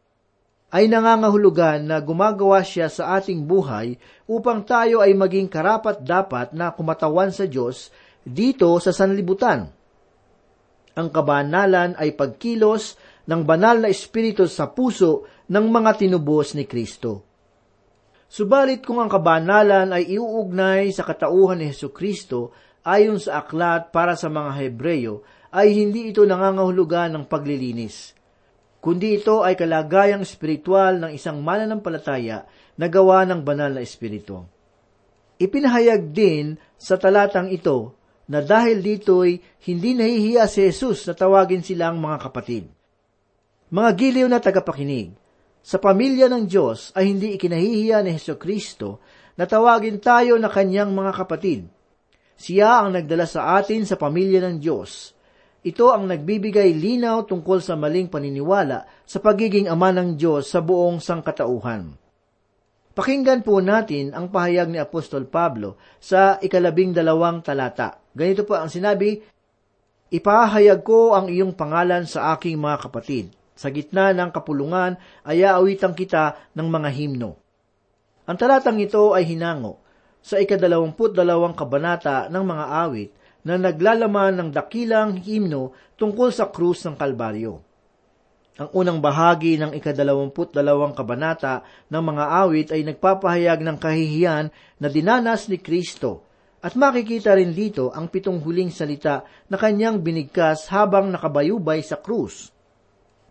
ay 0.74 0.90
nangangahulugan 0.90 1.86
na 1.86 2.02
gumagawa 2.02 2.66
siya 2.66 2.90
sa 2.90 3.14
ating 3.22 3.46
buhay 3.46 3.94
upang 4.26 4.66
tayo 4.66 5.06
ay 5.06 5.14
maging 5.14 5.46
karapat-dapat 5.46 6.58
na 6.58 6.74
kumatawan 6.74 7.30
sa 7.30 7.46
Diyos 7.46 7.94
dito 8.26 8.74
sa 8.82 8.90
sanlibutan. 8.90 9.70
Ang 10.98 11.08
kabanalan 11.14 11.94
ay 11.94 12.18
pagkilos 12.18 12.98
ng 13.30 13.46
banal 13.46 13.86
na 13.86 13.90
espiritu 13.94 14.50
sa 14.50 14.74
puso 14.74 15.30
ng 15.46 15.66
mga 15.70 16.02
tinubos 16.02 16.58
ni 16.58 16.66
Kristo. 16.66 17.22
Subalit 18.26 18.82
kung 18.82 18.98
ang 18.98 19.14
kabanalan 19.14 19.94
ay 19.94 20.18
iuugnay 20.18 20.90
sa 20.90 21.06
katauhan 21.06 21.62
ni 21.62 21.70
Heso 21.70 21.94
Kristo 21.94 22.50
ayon 22.82 23.22
sa 23.22 23.46
aklat 23.46 23.94
para 23.94 24.18
sa 24.18 24.26
mga 24.26 24.58
Hebreyo, 24.58 25.22
ay 25.54 25.78
hindi 25.78 26.10
ito 26.10 26.26
nangangahulugan 26.26 27.14
ng 27.14 27.24
paglilinis. 27.30 28.18
Kundi 28.84 29.16
ito 29.16 29.48
ay 29.48 29.56
kalagayang 29.56 30.28
espiritual 30.28 31.00
ng 31.00 31.16
isang 31.16 31.40
mananampalataya 31.40 32.44
na 32.76 32.92
gawa 32.92 33.24
ng 33.24 33.40
banal 33.40 33.72
na 33.72 33.80
espiritu. 33.80 34.44
Ipinahayag 35.40 36.12
din 36.12 36.60
sa 36.76 37.00
talatang 37.00 37.48
ito 37.48 37.96
na 38.28 38.44
dahil 38.44 38.84
dito'y 38.84 39.40
hindi 39.72 39.96
nahihiya 39.96 40.52
si 40.52 40.68
Jesus 40.68 41.08
na 41.08 41.16
tawagin 41.16 41.64
silang 41.64 41.96
mga 41.96 42.28
kapatid. 42.28 42.68
Mga 43.72 43.90
giliw 43.96 44.28
na 44.28 44.44
tagapakinig, 44.44 45.16
sa 45.64 45.80
pamilya 45.80 46.28
ng 46.28 46.44
Diyos 46.44 46.92
ay 46.92 47.16
hindi 47.16 47.40
ikinahihiya 47.40 48.04
ni 48.04 48.20
Heso 48.20 48.36
Kristo 48.36 49.00
na 49.40 49.48
tawagin 49.48 50.04
tayo 50.04 50.36
na 50.36 50.52
kanyang 50.52 50.92
mga 50.92 51.24
kapatid. 51.24 51.72
Siya 52.36 52.84
ang 52.84 53.00
nagdala 53.00 53.24
sa 53.24 53.56
atin 53.56 53.88
sa 53.88 53.96
pamilya 53.96 54.44
ng 54.44 54.60
Diyos. 54.60 55.16
Ito 55.64 55.96
ang 55.96 56.12
nagbibigay 56.12 56.76
linaw 56.76 57.24
tungkol 57.24 57.64
sa 57.64 57.80
maling 57.80 58.12
paniniwala 58.12 58.84
sa 59.08 59.24
pagiging 59.24 59.72
ama 59.72 59.96
ng 59.96 60.20
Diyos 60.20 60.52
sa 60.52 60.60
buong 60.60 61.00
sangkatauhan. 61.00 61.96
Pakinggan 62.94 63.48
po 63.48 63.64
natin 63.64 64.12
ang 64.12 64.28
pahayag 64.28 64.68
ni 64.68 64.78
Apostol 64.78 65.24
Pablo 65.24 65.80
sa 66.04 66.36
ikalabing 66.44 66.92
dalawang 66.92 67.40
talata. 67.40 67.96
Ganito 68.12 68.44
po 68.44 68.60
ang 68.60 68.68
sinabi, 68.68 69.18
Ipahayag 70.14 70.84
ko 70.86 71.16
ang 71.16 71.32
iyong 71.32 71.56
pangalan 71.58 72.06
sa 72.06 72.36
aking 72.36 72.60
mga 72.60 72.78
kapatid. 72.86 73.26
Sa 73.56 73.72
gitna 73.72 74.12
ng 74.14 74.30
kapulungan 74.36 75.00
ay 75.26 75.48
aawitan 75.48 75.96
kita 75.96 76.54
ng 76.54 76.68
mga 76.70 76.90
himno. 76.92 77.40
Ang 78.28 78.38
talatang 78.38 78.78
ito 78.84 79.16
ay 79.16 79.26
hinango 79.26 79.80
sa 80.20 80.38
ikadalawamput 80.44 81.16
dalawang 81.16 81.56
kabanata 81.56 82.28
ng 82.28 82.44
mga 82.46 82.66
awit 82.84 83.10
na 83.44 83.60
naglalaman 83.60 84.40
ng 84.40 84.50
dakilang 84.52 85.20
himno 85.20 85.76
tungkol 86.00 86.32
sa 86.32 86.50
krus 86.50 86.88
ng 86.88 86.96
Kalbaryo. 86.96 87.60
Ang 88.54 88.70
unang 88.70 89.00
bahagi 89.02 89.58
ng 89.58 89.74
ikadalawamput 89.74 90.54
dalawang 90.54 90.94
kabanata 90.94 91.66
ng 91.90 92.04
mga 92.06 92.26
awit 92.46 92.68
ay 92.70 92.86
nagpapahayag 92.86 93.66
ng 93.66 93.78
kahihiyan 93.82 94.46
na 94.78 94.88
dinanas 94.94 95.50
ni 95.50 95.58
Kristo 95.58 96.22
at 96.64 96.78
makikita 96.78 97.34
rin 97.34 97.52
dito 97.52 97.90
ang 97.92 98.08
pitong 98.08 98.40
huling 98.40 98.70
salita 98.70 99.26
na 99.50 99.58
kanyang 99.58 100.00
binigkas 100.00 100.70
habang 100.70 101.10
nakabayubay 101.12 101.82
sa 101.84 102.00
krus. 102.00 102.54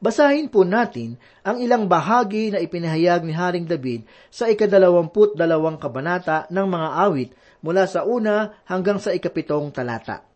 Basahin 0.02 0.50
po 0.50 0.66
natin 0.66 1.14
ang 1.46 1.62
ilang 1.62 1.86
bahagi 1.86 2.50
na 2.50 2.58
ipinahayag 2.58 3.22
ni 3.22 3.30
Haring 3.30 3.70
David 3.70 4.02
sa 4.28 4.50
ikadalawamput 4.50 5.38
dalawang 5.38 5.78
kabanata 5.78 6.50
ng 6.50 6.66
mga 6.66 6.88
awit 7.06 7.30
mula 7.62 7.86
sa 7.86 8.04
una 8.04 8.62
hanggang 8.68 8.98
sa 8.98 9.14
ikapitong 9.14 9.70
talata. 9.70 10.26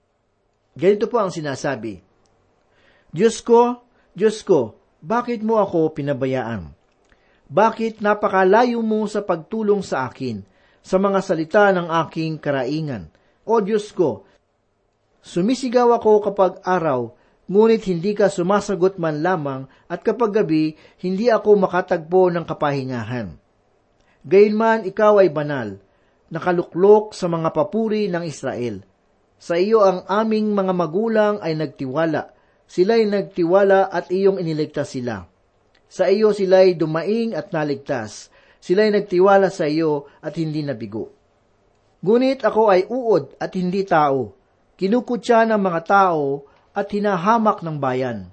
Ganito 0.72 1.10
po 1.10 1.20
ang 1.20 1.34
sinasabi, 1.34 2.00
Diyos 3.10 3.42
ko, 3.42 3.82
Diyos 4.16 4.40
ko, 4.46 4.78
bakit 5.02 5.44
mo 5.44 5.60
ako 5.60 5.92
pinabayaan? 5.92 6.72
Bakit 7.46 8.02
napakalayo 8.02 8.82
mo 8.82 9.06
sa 9.06 9.22
pagtulong 9.22 9.84
sa 9.84 10.10
akin? 10.10 10.56
sa 10.86 11.02
mga 11.02 11.18
salita 11.18 11.74
ng 11.74 11.90
aking 12.06 12.38
karaingan. 12.38 13.10
O 13.42 13.58
Diyos 13.58 13.90
ko, 13.90 14.22
sumisigaw 15.18 15.90
ako 15.98 16.30
kapag 16.30 16.62
araw, 16.62 17.10
ngunit 17.50 17.82
hindi 17.90 18.14
ka 18.14 18.30
sumasagot 18.30 18.94
man 19.02 19.18
lamang 19.18 19.66
at 19.90 20.06
kapag 20.06 20.30
gabi, 20.30 20.78
hindi 21.02 21.26
ako 21.26 21.58
makatagpo 21.66 22.30
ng 22.30 22.46
kapahingahan. 22.46 23.34
Gayunman 24.22 24.86
ikaw 24.86 25.18
ay 25.18 25.30
banal, 25.30 25.82
nakaluklok 26.32 27.14
sa 27.14 27.30
mga 27.30 27.54
papuri 27.54 28.10
ng 28.10 28.24
Israel. 28.26 28.82
Sa 29.36 29.54
iyo 29.60 29.84
ang 29.84 30.08
aming 30.08 30.56
mga 30.56 30.72
magulang 30.72 31.36
ay 31.44 31.54
nagtiwala, 31.54 32.32
sila'y 32.66 33.06
nagtiwala 33.06 33.92
at 33.92 34.08
iyong 34.10 34.40
iniligtas 34.40 34.96
sila. 34.96 35.28
Sa 35.86 36.10
iyo 36.10 36.34
sila'y 36.34 36.74
dumaing 36.74 37.36
at 37.36 37.54
naligtas, 37.54 38.34
Sila'y 38.66 38.90
nagtiwala 38.90 39.46
sa 39.46 39.70
iyo 39.70 40.10
at 40.18 40.34
hindi 40.34 40.66
nabigo. 40.66 41.14
Ngunit 42.02 42.42
ako 42.42 42.62
ay 42.66 42.82
uod 42.90 43.38
at 43.38 43.54
hindi 43.54 43.86
tao. 43.86 44.34
Kinukutya 44.74 45.46
ng 45.46 45.62
mga 45.62 45.80
tao 45.86 46.42
at 46.74 46.90
hinahamak 46.90 47.62
ng 47.62 47.78
bayan. 47.78 48.26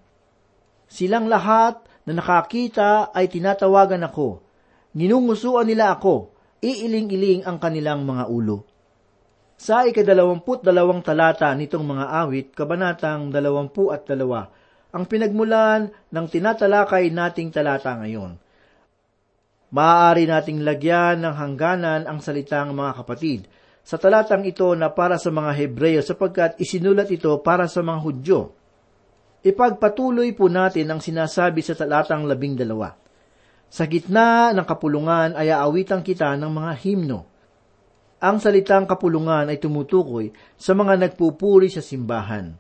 Silang 0.90 1.30
lahat 1.30 1.86
na 2.10 2.18
nakakita 2.18 3.14
ay 3.14 3.30
tinatawagan 3.30 4.02
ako. 4.10 4.42
Ninungusuan 4.98 5.70
nila 5.70 6.02
ako. 6.02 6.33
Iiling-iling 6.64 7.44
ang 7.44 7.60
kanilang 7.60 8.08
mga 8.08 8.32
ulo. 8.32 8.64
Sa 9.60 9.84
ikadalawamput 9.84 10.64
dalawang 10.64 11.04
talata 11.04 11.52
nitong 11.52 11.84
mga 11.84 12.06
awit, 12.24 12.48
kabanatang 12.56 13.28
dalawampu 13.30 13.92
at 13.92 14.08
dalawa, 14.08 14.48
ang 14.96 15.04
pinagmulan 15.04 15.92
ng 15.92 16.26
tinatalakay 16.32 17.12
nating 17.12 17.52
talata 17.52 18.00
ngayon 18.00 18.40
maaari 19.74 20.30
nating 20.30 20.62
lagyan 20.62 21.26
ng 21.26 21.34
hangganan 21.34 22.06
ang 22.06 22.22
salitang 22.22 22.78
mga 22.78 23.02
kapatid 23.02 23.50
sa 23.82 23.98
talatang 23.98 24.46
ito 24.46 24.70
na 24.78 24.94
para 24.94 25.18
sa 25.18 25.34
mga 25.34 25.50
Hebreyo 25.50 26.00
sapagkat 26.06 26.56
isinulat 26.62 27.10
ito 27.10 27.34
para 27.44 27.68
sa 27.68 27.84
mga 27.84 28.00
Hudyo. 28.00 28.42
Ipagpatuloy 29.44 30.32
po 30.38 30.48
natin 30.48 30.88
ang 30.88 31.04
sinasabi 31.04 31.60
sa 31.60 31.76
talatang 31.76 32.24
labing 32.24 32.56
dalawa. 32.56 32.96
Sa 33.74 33.90
gitna 33.90 34.54
ng 34.54 34.70
kapulungan 34.70 35.34
ay 35.34 35.50
aawitan 35.50 36.06
kita 36.06 36.38
ng 36.38 36.52
mga 36.54 36.72
himno. 36.86 37.26
Ang 38.22 38.38
salitang 38.38 38.86
kapulungan 38.86 39.50
ay 39.50 39.58
tumutukoy 39.58 40.30
sa 40.54 40.78
mga 40.78 40.94
nagpupuri 41.02 41.74
sa 41.74 41.82
simbahan. 41.82 42.54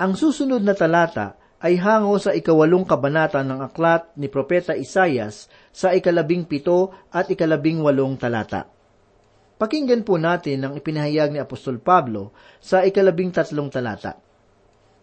Ang 0.00 0.12
susunod 0.16 0.64
na 0.64 0.72
talata 0.72 1.36
ay 1.60 1.76
hango 1.76 2.16
sa 2.16 2.32
ikawalong 2.32 2.88
kabanata 2.88 3.44
ng 3.44 3.60
aklat 3.60 4.16
ni 4.16 4.32
Propeta 4.32 4.72
Isayas 4.72 5.44
sa 5.76 5.92
ikalabing 5.92 6.48
pito 6.48 6.88
at 7.12 7.28
ikalabing 7.28 7.84
walong 7.84 8.16
talata. 8.16 8.64
Pakinggan 9.60 10.08
po 10.08 10.16
natin 10.16 10.64
ang 10.64 10.72
ipinahayag 10.72 11.36
ni 11.36 11.38
Apostol 11.42 11.84
Pablo 11.84 12.32
sa 12.64 12.80
ikalabing 12.80 13.28
tatlong 13.28 13.68
talata. 13.68 14.16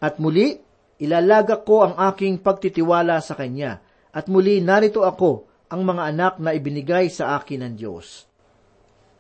At 0.02 0.18
muli, 0.18 0.58
ilalagak 0.98 1.62
ko 1.62 1.86
ang 1.86 1.94
aking 2.10 2.42
pagtitiwala 2.42 3.22
sa 3.22 3.38
Kanya, 3.38 3.85
at 4.16 4.32
muli 4.32 4.64
narito 4.64 5.04
ako, 5.04 5.52
ang 5.68 5.84
mga 5.84 6.04
anak 6.16 6.34
na 6.40 6.56
ibinigay 6.56 7.12
sa 7.12 7.36
akin 7.36 7.68
ng 7.68 7.74
Diyos. 7.76 8.30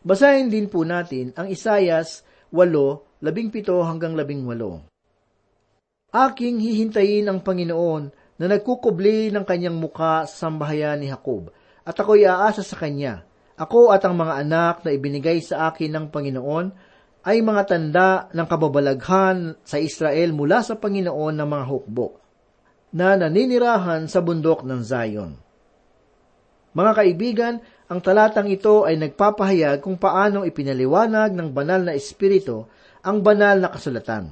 Basahin 0.05 0.47
din 0.47 0.71
po 0.71 0.87
natin 0.87 1.35
ang 1.35 1.51
Isayas 1.51 2.23
8, 2.53 3.19
17 3.19 3.65
hanggang 3.83 4.15
18. 4.15 4.87
Aking 6.15 6.55
hihintayin 6.63 7.27
ang 7.27 7.43
Panginoon 7.43 8.13
na 8.39 8.45
nagkukubli 8.47 9.35
ng 9.35 9.43
kanyang 9.43 9.75
muka 9.75 10.23
sa 10.29 10.47
sambahayan 10.47 11.03
ni 11.03 11.11
Jacob, 11.11 11.51
at 11.83 11.95
ako'y 11.97 12.23
aasa 12.23 12.63
sa 12.63 12.79
kanya. 12.79 13.27
Ako 13.55 13.91
at 13.91 14.03
ang 14.03 14.15
mga 14.15 14.33
anak 14.47 14.75
na 14.83 14.91
ibinigay 14.95 15.39
sa 15.39 15.71
akin 15.71 15.91
ng 15.91 16.05
Panginoon 16.11 16.65
ay 17.25 17.41
mga 17.41 17.63
tanda 17.65 18.09
ng 18.29 18.47
kababalaghan 18.47 19.57
sa 19.65 19.81
Israel 19.81 20.35
mula 20.35 20.61
sa 20.61 20.77
Panginoon 20.77 21.33
ng 21.35 21.47
mga 21.49 21.65
hukbo, 21.65 22.21
na 22.95 23.19
naninirahan 23.19 24.07
sa 24.07 24.23
bundok 24.23 24.63
ng 24.63 24.79
Zion. 24.79 25.35
Mga 26.71 26.91
kaibigan, 26.95 27.55
ang 27.91 27.99
talatang 27.99 28.47
ito 28.47 28.87
ay 28.87 28.95
nagpapahayag 28.95 29.83
kung 29.83 29.99
paanong 29.99 30.47
ipinaliwanag 30.47 31.35
ng 31.35 31.51
banal 31.51 31.83
na 31.83 31.91
espiritu 31.91 32.63
ang 33.03 33.19
banal 33.19 33.59
na 33.59 33.67
kasulatan. 33.67 34.31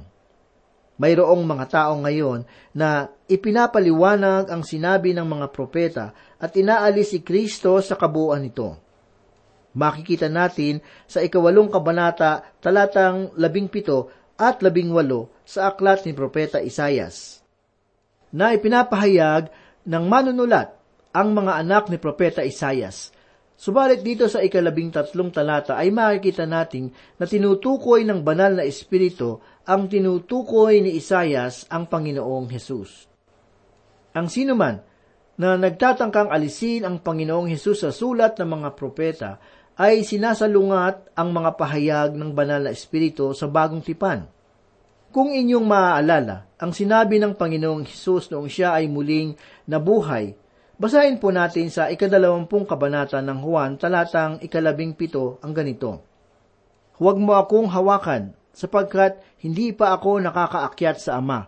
Mayroong 0.96 1.44
mga 1.44 1.64
tao 1.68 1.92
ngayon 2.00 2.48
na 2.72 3.12
ipinapaliwanag 3.28 4.48
ang 4.48 4.64
sinabi 4.64 5.12
ng 5.12 5.26
mga 5.28 5.46
propeta 5.52 6.16
at 6.40 6.56
inaalis 6.56 7.12
si 7.12 7.20
Kristo 7.20 7.76
sa 7.84 8.00
kabuuan 8.00 8.48
nito. 8.48 8.80
Makikita 9.74 10.30
natin 10.30 10.80
sa 11.04 11.20
ikawalong 11.20 11.68
kabanata 11.68 12.46
talatang 12.62 13.34
labing 13.34 13.66
pito 13.68 14.08
at 14.38 14.62
labing 14.62 14.94
walo 14.94 15.34
sa 15.42 15.74
aklat 15.74 16.06
ni 16.06 16.14
Propeta 16.14 16.62
Isayas 16.62 17.33
na 18.34 18.50
ipinapahayag 18.50 19.48
ng 19.86 20.04
manunulat 20.10 20.74
ang 21.14 21.30
mga 21.30 21.62
anak 21.62 21.86
ni 21.86 22.02
Propeta 22.02 22.42
Isayas. 22.42 23.14
Subalit 23.54 24.02
dito 24.02 24.26
sa 24.26 24.42
ikalabing 24.42 24.90
tatlong 24.90 25.30
talata 25.30 25.78
ay 25.78 25.94
makikita 25.94 26.42
natin 26.42 26.90
na 27.14 27.30
tinutukoy 27.30 28.02
ng 28.02 28.26
banal 28.26 28.58
na 28.58 28.66
espiritu 28.66 29.38
ang 29.62 29.86
tinutukoy 29.86 30.82
ni 30.82 30.98
Isayas 30.98 31.70
ang 31.70 31.86
Panginoong 31.86 32.50
Hesus. 32.50 33.06
Ang 34.18 34.26
sinuman 34.26 34.82
na 35.38 35.54
nagtatangkang 35.54 36.34
alisin 36.34 36.82
ang 36.82 36.98
Panginoong 36.98 37.46
Hesus 37.46 37.86
sa 37.86 37.94
sulat 37.94 38.34
ng 38.42 38.50
mga 38.50 38.68
propeta 38.74 39.30
ay 39.78 40.02
sinasalungat 40.02 41.14
ang 41.14 41.30
mga 41.30 41.54
pahayag 41.54 42.10
ng 42.18 42.34
banal 42.34 42.66
na 42.66 42.74
espiritu 42.74 43.30
sa 43.38 43.46
bagong 43.46 43.82
tipan. 43.82 44.26
Kung 45.14 45.30
inyong 45.30 45.62
maaalala, 45.62 46.58
ang 46.58 46.74
sinabi 46.74 47.22
ng 47.22 47.38
Panginoong 47.38 47.86
Hesus 47.86 48.34
noong 48.34 48.50
siya 48.50 48.74
ay 48.74 48.90
muling 48.90 49.38
nabuhay, 49.70 50.34
basahin 50.74 51.22
po 51.22 51.30
natin 51.30 51.70
sa 51.70 51.86
ikadalawampung 51.86 52.66
kabanata 52.66 53.22
ng 53.22 53.38
Juan 53.38 53.78
talatang 53.78 54.42
ikalabing 54.42 54.98
pito 54.98 55.38
ang 55.38 55.54
ganito. 55.54 56.02
Huwag 56.98 57.22
mo 57.22 57.38
akong 57.38 57.70
hawakan, 57.70 58.34
sapagkat 58.50 59.22
hindi 59.38 59.70
pa 59.70 59.94
ako 59.94 60.18
nakakaakyat 60.18 60.98
sa 60.98 61.22
Ama. 61.22 61.46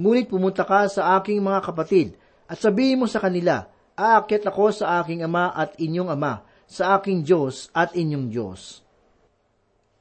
Ngunit 0.00 0.32
pumunta 0.32 0.64
ka 0.64 0.88
sa 0.88 1.20
aking 1.20 1.44
mga 1.44 1.68
kapatid 1.68 2.16
at 2.48 2.64
sabihin 2.64 3.04
mo 3.04 3.04
sa 3.04 3.20
kanila, 3.20 3.68
aakyat 3.92 4.48
ako 4.48 4.72
sa 4.72 5.04
aking 5.04 5.20
Ama 5.20 5.52
at 5.52 5.76
inyong 5.76 6.16
Ama, 6.16 6.48
sa 6.64 6.96
aking 6.96 7.28
Diyos 7.28 7.68
at 7.76 7.92
inyong 7.92 8.32
Diyos. 8.32 8.80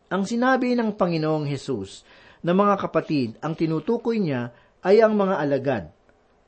Ang 0.07 0.23
sinabi 0.23 0.79
ng 0.79 0.95
Panginoong 0.95 1.43
Hesus 1.43 2.07
na 2.41 2.51
mga 2.57 2.75
kapatid, 2.77 3.37
ang 3.41 3.53
tinutukoy 3.53 4.17
niya 4.17 4.53
ay 4.81 5.01
ang 5.01 5.13
mga 5.13 5.35
alagad, 5.37 5.83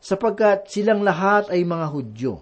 sapagkat 0.01 0.67
silang 0.69 1.05
lahat 1.05 1.49
ay 1.53 1.61
mga 1.61 1.87
Hudyo. 1.89 2.33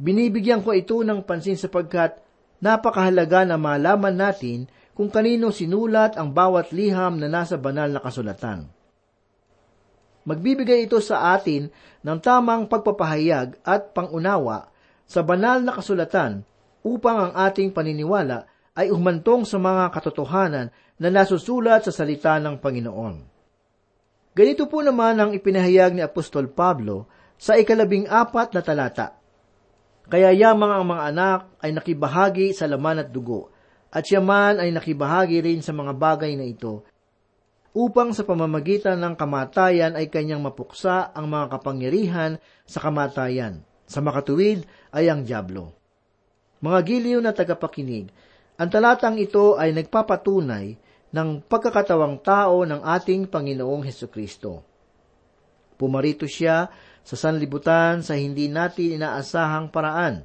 Binibigyan 0.00 0.64
ko 0.64 0.72
ito 0.72 1.04
ng 1.04 1.22
pansin 1.22 1.60
sapagkat 1.60 2.18
napakahalaga 2.64 3.44
na 3.44 3.60
malaman 3.60 4.16
natin 4.16 4.66
kung 4.96 5.12
kanino 5.12 5.52
sinulat 5.52 6.16
ang 6.16 6.32
bawat 6.32 6.72
liham 6.72 7.20
na 7.20 7.28
nasa 7.28 7.60
banal 7.60 7.92
na 7.92 8.00
kasulatan. 8.00 8.68
Magbibigay 10.22 10.86
ito 10.86 11.02
sa 11.02 11.34
atin 11.34 11.66
ng 12.06 12.18
tamang 12.22 12.70
pagpapahayag 12.70 13.58
at 13.66 13.90
pangunawa 13.90 14.70
sa 15.02 15.20
banal 15.20 15.58
na 15.60 15.74
kasulatan 15.74 16.46
upang 16.86 17.30
ang 17.30 17.32
ating 17.50 17.74
paniniwala 17.74 18.46
ay 18.78 18.88
umantong 18.88 19.42
sa 19.44 19.58
mga 19.58 19.90
katotohanan 19.92 20.70
na 21.00 21.08
nasusulat 21.08 21.86
sa 21.86 21.92
salita 21.94 22.36
ng 22.42 22.60
Panginoon. 22.60 23.16
Ganito 24.32 24.64
po 24.64 24.80
naman 24.80 25.20
ang 25.20 25.30
ipinahayag 25.36 25.92
ni 25.92 26.00
Apostol 26.00 26.48
Pablo 26.48 27.08
sa 27.36 27.56
ikalabing 27.60 28.08
apat 28.08 28.56
na 28.56 28.64
talata. 28.64 29.20
Kaya 30.08 30.32
yamang 30.32 30.72
ang 30.72 30.84
mga 30.88 31.02
anak 31.12 31.40
ay 31.60 31.70
nakibahagi 31.76 32.56
sa 32.56 32.64
laman 32.64 33.04
at 33.04 33.08
dugo, 33.12 33.52
at 33.92 34.08
siya 34.08 34.24
ay 34.56 34.72
nakibahagi 34.72 35.44
rin 35.44 35.60
sa 35.60 35.76
mga 35.76 35.92
bagay 35.92 36.32
na 36.32 36.48
ito, 36.48 36.82
upang 37.72 38.12
sa 38.12 38.24
pamamagitan 38.24 39.00
ng 39.00 39.14
kamatayan 39.16 39.96
ay 39.96 40.08
kanyang 40.08 40.44
mapuksa 40.44 41.12
ang 41.12 41.28
mga 41.28 41.56
kapangyarihan 41.56 42.32
sa 42.68 42.84
kamatayan. 42.84 43.64
Sa 43.88 44.00
makatuwid 44.00 44.64
ay 44.92 45.12
ang 45.12 45.24
Diablo. 45.24 45.76
Mga 46.64 46.78
giliw 46.88 47.20
na 47.20 47.36
tagapakinig, 47.36 48.08
ang 48.62 48.70
talatang 48.70 49.18
ito 49.18 49.58
ay 49.58 49.74
nagpapatunay 49.74 50.78
ng 51.10 51.28
pagkakatawang 51.50 52.22
tao 52.22 52.62
ng 52.62 52.78
ating 52.78 53.26
Panginoong 53.26 53.82
Heso 53.82 54.06
Kristo. 54.06 54.62
Pumarito 55.74 56.30
siya 56.30 56.70
sa 57.02 57.18
sanlibutan 57.18 58.06
sa 58.06 58.14
hindi 58.14 58.46
natin 58.46 59.02
inaasahang 59.02 59.66
paraan. 59.66 60.22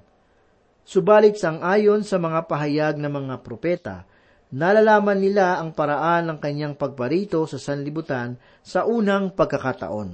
Subalit 0.86 1.42
sang 1.42 1.66
ayon 1.66 2.06
sa 2.06 2.22
mga 2.22 2.46
pahayag 2.46 3.02
ng 3.02 3.10
mga 3.10 3.36
propeta, 3.42 4.06
nalalaman 4.54 5.18
nila 5.18 5.58
ang 5.58 5.74
paraan 5.74 6.30
ng 6.30 6.38
kanyang 6.38 6.78
pagparito 6.78 7.42
sa 7.50 7.58
sanlibutan 7.58 8.38
sa 8.62 8.86
unang 8.86 9.34
pagkakataon. 9.34 10.14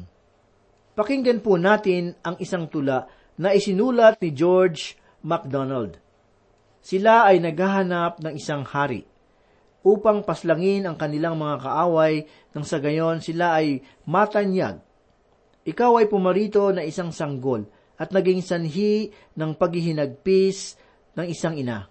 Pakinggan 0.95 1.43
po 1.43 1.59
natin 1.59 2.15
ang 2.23 2.39
isang 2.39 2.71
tula 2.71 3.03
na 3.35 3.51
isinulat 3.51 4.15
ni 4.23 4.31
George 4.31 4.95
MacDonald. 5.27 6.02
Sila 6.83 7.31
ay 7.31 7.39
naghahanap 7.39 8.19
ng 8.19 8.33
isang 8.35 8.67
hari 8.67 9.07
upang 9.87 10.23
paslangin 10.23 10.83
ang 10.83 10.99
kanilang 10.99 11.39
mga 11.39 11.63
kaaway 11.63 12.27
nang 12.51 12.67
sa 12.67 12.83
gayon 12.83 13.23
sila 13.23 13.55
ay 13.59 13.79
matanyag. 14.03 14.83
Ikaw 15.63 16.03
ay 16.03 16.11
pumarito 16.11 16.75
na 16.75 16.83
isang 16.83 17.15
sanggol 17.15 17.63
at 17.95 18.11
naging 18.11 18.43
sanhi 18.43 19.15
ng 19.39 19.55
paghihinagpis 19.55 20.75
ng 21.15 21.27
isang 21.31 21.55
ina. 21.55 21.87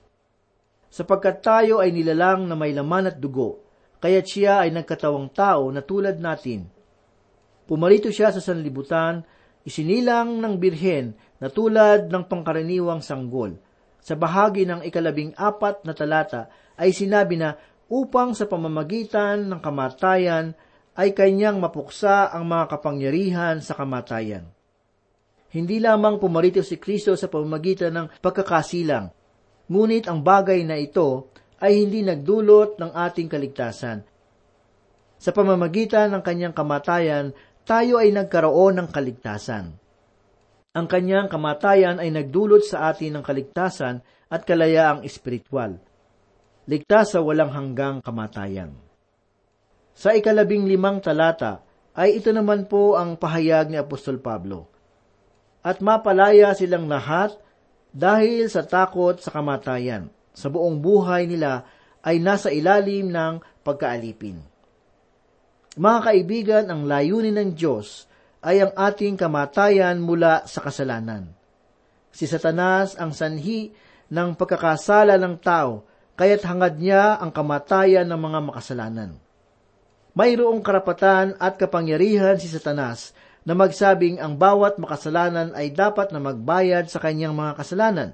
Sapagkat 0.92 1.40
tayo 1.40 1.81
ay 1.81 1.88
nilalang 1.88 2.44
na 2.44 2.52
may 2.52 2.76
laman 2.76 3.09
at 3.09 3.16
dugo, 3.16 3.64
kaya't 3.96 4.28
siya 4.28 4.61
ay 4.61 4.76
nagkatawang 4.76 5.33
tao 5.33 5.72
na 5.72 5.81
tulad 5.81 6.20
natin. 6.20 6.68
Pumarito 7.64 8.12
siya 8.12 8.28
sa 8.28 8.44
sanlibutan, 8.44 9.24
isinilang 9.64 10.37
ng 10.37 10.61
birhen 10.61 11.16
na 11.40 11.48
tulad 11.48 12.12
ng 12.12 12.28
pangkaraniwang 12.28 13.00
sanggol. 13.00 13.57
Sa 14.02 14.18
bahagi 14.18 14.66
ng 14.66 14.82
ikalabing 14.82 15.38
apat 15.38 15.86
na 15.86 15.94
talata 15.94 16.50
ay 16.74 16.90
sinabi 16.90 17.38
na 17.38 17.54
upang 17.86 18.34
sa 18.34 18.50
pamamagitan 18.50 19.46
ng 19.46 19.60
kamatayan 19.62 20.58
ay 20.98 21.14
kanyang 21.14 21.62
mapuksa 21.62 22.28
ang 22.34 22.50
mga 22.50 22.64
kapangyarihan 22.76 23.62
sa 23.62 23.78
kamatayan. 23.78 24.44
Hindi 25.52 25.78
lamang 25.78 26.16
pumarito 26.16 26.64
si 26.64 26.80
Kristo 26.80 27.12
sa 27.14 27.28
pamamagitan 27.28 27.92
ng 27.92 28.06
pagkakasilang, 28.24 29.12
ngunit 29.68 30.08
ang 30.08 30.24
bagay 30.24 30.64
na 30.64 30.80
ito 30.80 31.28
ay 31.60 31.84
hindi 31.84 32.00
nagdulot 32.00 32.80
ng 32.80 32.90
ating 32.90 33.28
kaligtasan. 33.28 34.02
Sa 35.22 35.30
pamamagitan 35.30 36.10
ng 36.10 36.22
kanyang 36.24 36.56
kamatayan, 36.56 37.30
tayo 37.62 38.02
ay 38.02 38.10
nagkaroon 38.10 38.82
ng 38.82 38.88
kaligtasan. 38.90 39.82
Ang 40.72 40.88
kanyang 40.88 41.28
kamatayan 41.28 42.00
ay 42.00 42.08
nagdulot 42.08 42.64
sa 42.64 42.92
atin 42.92 43.20
ng 43.20 43.24
kaligtasan 43.24 44.00
at 44.32 44.40
kalayaang 44.48 45.04
espiritual 45.04 45.76
ligtas 46.66 47.14
sa 47.14 47.20
walang 47.22 47.50
hanggang 47.50 47.98
kamatayan. 47.98 48.74
Sa 49.92 50.14
ikalabing 50.14 50.64
limang 50.64 51.02
talata 51.02 51.62
ay 51.92 52.22
ito 52.22 52.32
naman 52.32 52.64
po 52.70 52.96
ang 52.96 53.18
pahayag 53.18 53.68
ni 53.68 53.76
Apostol 53.76 54.22
Pablo. 54.22 54.70
At 55.62 55.85
mapalaya 55.85 56.56
silang 56.56 56.88
lahat 56.88 57.37
dahil 57.92 58.48
sa 58.48 58.64
takot 58.64 59.20
sa 59.20 59.30
kamatayan. 59.30 60.11
Sa 60.32 60.48
buong 60.48 60.80
buhay 60.80 61.28
nila 61.28 61.68
ay 62.02 62.18
nasa 62.18 62.48
ilalim 62.48 63.12
ng 63.12 63.62
pagkaalipin. 63.62 64.40
Mga 65.76 66.00
kaibigan, 66.02 66.64
ang 66.72 66.88
layunin 66.88 67.37
ng 67.37 67.50
Diyos 67.52 68.08
ay 68.42 68.66
ang 68.66 68.72
ating 68.74 69.14
kamatayan 69.14 70.02
mula 70.02 70.42
sa 70.50 70.59
kasalanan. 70.59 71.31
Si 72.11 72.26
Satanas 72.26 72.98
ang 72.98 73.14
sanhi 73.14 73.72
ng 74.12 74.35
pagkakasala 74.37 75.16
ng 75.16 75.38
tao 75.40 75.87
kaya't 76.18 76.44
hangad 76.44 76.76
niya 76.76 77.16
ang 77.16 77.33
kamatayan 77.33 78.05
ng 78.05 78.20
mga 78.20 78.38
makasalanan. 78.52 79.11
Mayroong 80.12 80.61
karapatan 80.61 81.40
at 81.40 81.57
kapangyarihan 81.57 82.37
si 82.37 82.50
Satanas 82.50 83.16
na 83.48 83.57
magsabing 83.57 84.20
ang 84.20 84.37
bawat 84.37 84.76
makasalanan 84.76 85.57
ay 85.57 85.72
dapat 85.72 86.12
na 86.12 86.20
magbayad 86.20 86.87
sa 86.87 87.00
kanyang 87.00 87.35
mga 87.35 87.59
kasalanan, 87.59 88.11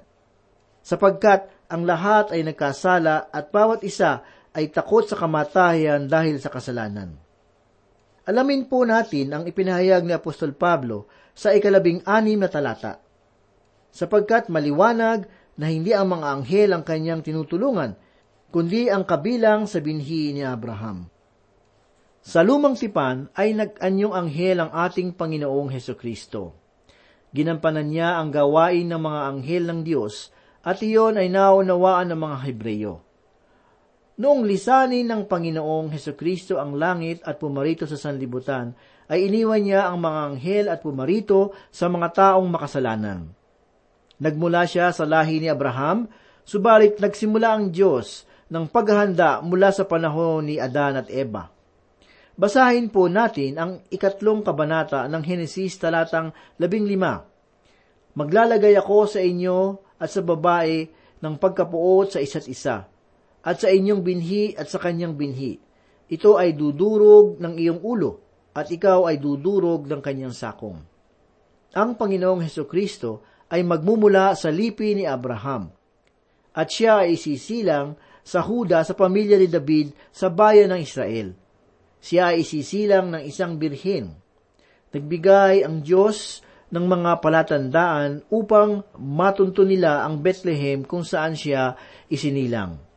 sapagkat 0.81 1.51
ang 1.69 1.85
lahat 1.85 2.33
ay 2.33 2.41
nagkasala 2.47 3.29
at 3.29 3.53
bawat 3.53 3.85
isa 3.85 4.25
ay 4.55 4.73
takot 4.73 5.05
sa 5.05 5.19
kamatayan 5.19 6.09
dahil 6.09 6.41
sa 6.41 6.49
kasalanan. 6.49 7.13
Alamin 8.29 8.69
po 8.69 8.85
natin 8.85 9.33
ang 9.33 9.43
ipinahayag 9.49 10.05
ni 10.05 10.13
Apostol 10.13 10.53
Pablo 10.53 11.09
sa 11.33 11.49
ikalabing 11.49 12.05
anim 12.05 12.37
na 12.37 12.45
talata. 12.45 13.01
Sapagkat 13.89 14.53
maliwanag 14.53 15.25
na 15.57 15.65
hindi 15.65 15.97
ang 15.97 16.13
mga 16.13 16.37
anghel 16.37 16.69
ang 16.77 16.85
kanyang 16.85 17.25
tinutulungan, 17.25 17.97
kundi 18.53 18.85
ang 18.85 19.01
kabilang 19.09 19.65
sa 19.65 19.81
binhi 19.81 20.29
ni 20.29 20.45
Abraham. 20.45 21.09
Sa 22.21 22.45
lumang 22.45 22.77
tipan 22.77 23.33
ay 23.33 23.57
nag-anyong 23.57 24.13
anghel 24.13 24.61
ang 24.61 24.71
ating 24.77 25.17
Panginoong 25.17 25.73
Heso 25.73 25.97
Kristo. 25.97 26.53
Ginampanan 27.33 27.89
niya 27.89 28.21
ang 28.21 28.29
gawain 28.29 28.93
ng 28.93 29.01
mga 29.09 29.19
anghel 29.25 29.63
ng 29.65 29.81
Diyos 29.81 30.29
at 30.61 30.77
iyon 30.85 31.17
ay 31.17 31.33
naunawaan 31.33 32.13
ng 32.13 32.19
mga 32.21 32.37
Hebreyo. 32.45 33.08
Noong 34.19 34.43
lisanin 34.43 35.07
ng 35.07 35.31
Panginoong 35.31 35.95
Heso 35.95 36.11
Kristo 36.11 36.59
ang 36.59 36.75
langit 36.75 37.23
at 37.23 37.39
pumarito 37.39 37.87
sa 37.87 37.95
sanlibutan, 37.95 38.75
ay 39.07 39.31
iniwan 39.31 39.63
niya 39.63 39.87
ang 39.87 40.03
mga 40.03 40.19
anghel 40.27 40.65
at 40.67 40.83
pumarito 40.83 41.55
sa 41.71 41.87
mga 41.87 42.11
taong 42.11 42.51
makasalanan. 42.51 43.31
Nagmula 44.19 44.67
siya 44.67 44.91
sa 44.91 45.07
lahi 45.07 45.39
ni 45.39 45.47
Abraham, 45.47 46.11
subalit 46.43 46.99
nagsimula 46.99 47.47
ang 47.47 47.71
Diyos 47.71 48.27
ng 48.51 48.67
paghahanda 48.67 49.39
mula 49.39 49.71
sa 49.71 49.87
panahon 49.87 50.51
ni 50.51 50.59
Adan 50.59 50.99
at 50.99 51.07
Eva. 51.07 51.47
Basahin 52.35 52.91
po 52.91 53.07
natin 53.07 53.55
ang 53.55 53.71
ikatlong 53.87 54.43
kabanata 54.43 55.07
ng 55.07 55.23
Henesis 55.23 55.79
talatang 55.79 56.35
labing 56.59 56.83
lima. 56.83 57.23
Maglalagay 58.19 58.75
ako 58.75 59.15
sa 59.15 59.23
inyo 59.23 59.79
at 59.95 60.11
sa 60.11 60.19
babae 60.19 60.91
ng 61.23 61.33
pagkapuot 61.39 62.11
sa 62.11 62.19
isa't 62.19 62.51
isa, 62.51 62.83
at 63.43 63.63
sa 63.63 63.71
inyong 63.71 64.01
binhi 64.03 64.51
at 64.55 64.67
sa 64.67 64.79
kanyang 64.81 65.15
binhi. 65.15 65.59
Ito 66.09 66.41
ay 66.41 66.57
dudurog 66.57 67.37
ng 67.37 67.53
iyong 67.55 67.81
ulo, 67.85 68.11
at 68.57 68.67
ikaw 68.73 69.05
ay 69.05 69.21
dudurog 69.21 69.85
ng 69.85 70.01
kanyang 70.01 70.33
sakong. 70.33 70.81
Ang 71.77 71.89
Panginoong 71.95 72.41
Heso 72.41 72.65
Kristo 72.65 73.21
ay 73.53 73.61
magmumula 73.61 74.33
sa 74.33 74.49
lipi 74.49 74.97
ni 74.97 75.05
Abraham. 75.05 75.69
At 76.57 76.73
siya 76.73 77.05
ay 77.05 77.13
isisilang 77.13 77.93
sa 78.25 78.41
Huda 78.41 78.81
sa 78.81 78.97
pamilya 78.97 79.37
ni 79.37 79.45
David 79.45 79.93
sa 80.09 80.33
bayan 80.33 80.73
ng 80.73 80.81
Israel. 80.81 81.37
Siya 82.01 82.33
ay 82.33 82.41
isisilang 82.41 83.13
ng 83.13 83.23
isang 83.29 83.61
birhen. 83.61 84.17
Nagbigay 84.89 85.61
ang 85.61 85.85
Diyos 85.85 86.41
ng 86.73 86.85
mga 86.89 87.21
palatandaan 87.21 88.25
upang 88.33 88.81
matunto 88.97 89.61
nila 89.61 90.05
ang 90.05 90.21
Bethlehem 90.25 90.81
kung 90.81 91.05
saan 91.05 91.37
siya 91.37 91.77
isinilang. 92.09 92.88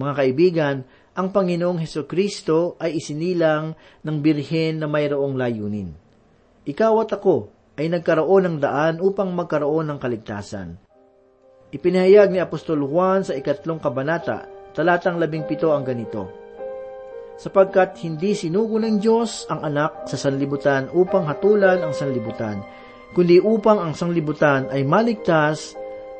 Mga 0.00 0.12
kaibigan, 0.16 0.76
ang 1.12 1.28
Panginoong 1.28 1.76
Heso 1.76 2.08
Kristo 2.08 2.80
ay 2.80 2.96
isinilang 2.96 3.76
ng 4.00 4.16
birhen 4.24 4.80
na 4.80 4.88
mayroong 4.88 5.36
layunin. 5.36 5.92
Ikaw 6.64 6.92
at 7.04 7.20
ako 7.20 7.52
ay 7.76 7.92
nagkaroon 7.92 8.48
ng 8.48 8.56
daan 8.64 8.96
upang 9.04 9.28
magkaroon 9.36 9.92
ng 9.92 9.98
kaligtasan. 10.00 10.80
Ipinahayag 11.68 12.32
ni 12.32 12.40
Apostol 12.40 12.80
Juan 12.80 13.28
sa 13.28 13.36
ikatlong 13.36 13.76
kabanata, 13.76 14.48
talatang 14.72 15.20
labing 15.20 15.44
pito 15.44 15.68
ang 15.68 15.84
ganito, 15.84 16.40
Sapagkat 17.40 17.96
hindi 18.04 18.36
sinugo 18.36 18.76
ng 18.76 19.00
Diyos 19.00 19.48
ang 19.48 19.64
anak 19.64 20.04
sa 20.04 20.20
sanlibutan 20.20 20.92
upang 20.92 21.24
hatulan 21.24 21.80
ang 21.80 21.96
sanlibutan, 21.96 22.60
kundi 23.16 23.40
upang 23.40 23.80
ang 23.80 23.92
sanlibutan 23.96 24.68
ay 24.68 24.84
maligtas 24.84 25.72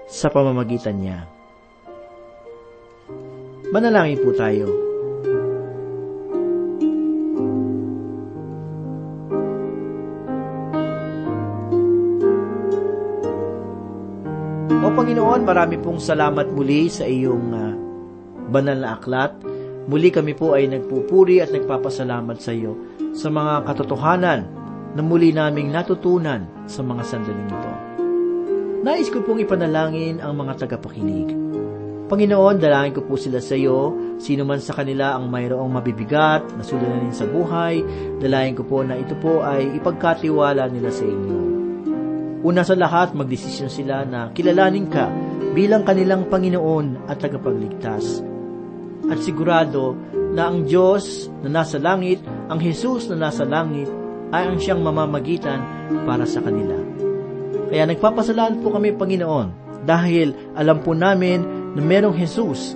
sa 0.09 0.33
pamamagitan 0.33 0.97
niya. 0.97 1.40
Manalangin 3.71 4.19
po 4.23 4.31
tayo. 4.35 4.67
O 14.81 14.89
Panginoon, 14.91 15.47
marami 15.47 15.79
pong 15.79 16.03
salamat 16.03 16.51
muli 16.51 16.91
sa 16.91 17.07
iyong 17.07 17.47
uh, 17.55 17.73
banal 18.51 18.79
na 18.83 18.99
aklat 18.99 19.39
Muli 19.91 20.15
kami 20.15 20.39
po 20.39 20.55
ay 20.55 20.71
nagpupuri 20.71 21.43
at 21.43 21.51
nagpapasalamat 21.51 22.39
sa 22.39 22.55
iyo 22.55 22.79
sa 23.11 23.27
mga 23.27 23.67
katotohanan 23.67 24.47
na 24.95 25.03
muli 25.03 25.35
naming 25.35 25.75
natutunan 25.75 26.47
sa 26.71 26.87
mga 26.87 27.03
sandaling 27.03 27.51
ito. 27.51 27.75
Nais 28.87 29.11
ko 29.11 29.19
pong 29.27 29.43
ipanalangin 29.43 30.23
ang 30.23 30.39
mga 30.39 30.63
tagapakinig. 30.63 31.35
Panginoon, 32.11 32.59
dalangin 32.59 32.99
ko 32.99 33.07
po 33.07 33.15
sila 33.15 33.39
sa 33.39 33.55
iyo, 33.55 33.95
sino 34.19 34.43
man 34.43 34.59
sa 34.59 34.75
kanila 34.75 35.15
ang 35.15 35.31
mayroong 35.31 35.71
mabibigat 35.71 36.43
na 36.59 36.67
suliranin 36.67 37.15
sa 37.15 37.23
buhay, 37.23 37.87
dalangin 38.19 38.59
ko 38.59 38.67
po 38.67 38.83
na 38.83 38.99
ito 38.99 39.15
po 39.23 39.47
ay 39.47 39.79
ipagkatiwala 39.79 40.67
nila 40.75 40.91
sa 40.91 41.07
inyo. 41.07 41.39
Una 42.43 42.67
sa 42.67 42.75
lahat, 42.75 43.15
magdesisyon 43.15 43.71
sila 43.71 44.03
na 44.03 44.35
kilalanin 44.35 44.91
ka 44.91 45.07
bilang 45.55 45.87
kanilang 45.87 46.27
Panginoon 46.27 47.07
at 47.07 47.23
tagapagligtas. 47.23 48.27
At 49.07 49.23
sigurado 49.23 49.95
na 50.35 50.51
ang 50.51 50.67
Diyos 50.67 51.31
na 51.47 51.63
nasa 51.63 51.79
langit, 51.79 52.27
ang 52.51 52.59
Jesus 52.59 53.07
na 53.07 53.31
nasa 53.31 53.47
langit, 53.47 53.87
ay 54.35 54.51
ang 54.51 54.59
siyang 54.59 54.83
mamamagitan 54.83 55.63
para 56.03 56.27
sa 56.27 56.43
kanila. 56.43 56.75
Kaya 57.71 57.87
nagpapasalamat 57.87 58.59
po 58.67 58.75
kami, 58.75 58.99
Panginoon, 58.99 59.71
dahil 59.87 60.35
alam 60.59 60.83
po 60.83 60.91
namin 60.91 61.60
na 61.75 61.81
merong 61.81 62.17
Jesus 62.17 62.75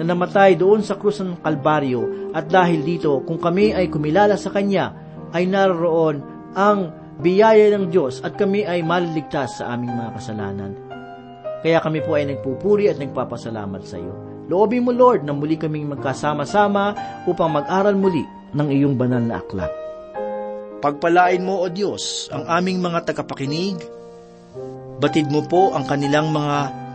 na 0.00 0.02
namatay 0.06 0.56
doon 0.56 0.80
sa 0.80 0.96
krus 0.96 1.20
ng 1.20 1.44
Kalbaryo 1.44 2.32
at 2.32 2.48
dahil 2.48 2.80
dito, 2.80 3.20
kung 3.26 3.36
kami 3.36 3.76
ay 3.76 3.92
kumilala 3.92 4.38
sa 4.40 4.48
Kanya, 4.48 4.96
ay 5.34 5.44
naroon 5.44 6.24
ang 6.56 6.90
biyaya 7.20 7.76
ng 7.76 7.92
Diyos 7.92 8.24
at 8.24 8.34
kami 8.40 8.64
ay 8.64 8.80
maliligtas 8.80 9.60
sa 9.60 9.76
aming 9.76 9.92
mga 9.92 10.10
kasalanan. 10.16 10.72
Kaya 11.60 11.78
kami 11.84 12.00
po 12.00 12.16
ay 12.16 12.24
nagpupuri 12.32 12.88
at 12.88 12.96
nagpapasalamat 12.96 13.82
sa 13.84 14.00
iyo. 14.00 14.14
Loobin 14.48 14.82
mo, 14.82 14.90
Lord, 14.90 15.22
na 15.22 15.36
muli 15.36 15.54
kaming 15.54 15.92
magkasama-sama 15.94 16.96
upang 17.28 17.54
mag-aral 17.54 17.94
muli 17.94 18.24
ng 18.56 18.68
iyong 18.72 18.96
banal 18.98 19.22
na 19.22 19.38
aklat. 19.38 19.70
Pagpalain 20.80 21.44
mo, 21.44 21.60
O 21.60 21.68
Diyos, 21.68 22.32
ang 22.32 22.48
aming 22.48 22.80
mga 22.80 23.12
tagapakinig. 23.12 23.78
Batid 24.98 25.28
mo 25.28 25.44
po 25.44 25.76
ang 25.76 25.84
kanilang 25.84 26.32
mga 26.32 26.56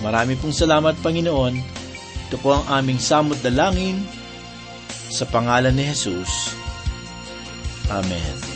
Marami 0.00 0.36
pong 0.40 0.56
salamat, 0.56 0.96
Panginoon. 1.04 1.54
Ito 2.28 2.36
po 2.40 2.56
ang 2.56 2.64
aming 2.80 2.96
samot 2.96 3.36
dalangin 3.44 4.00
sa 5.12 5.28
pangalan 5.28 5.76
ni 5.76 5.84
Jesus. 5.84 6.56
Amen. 7.90 8.49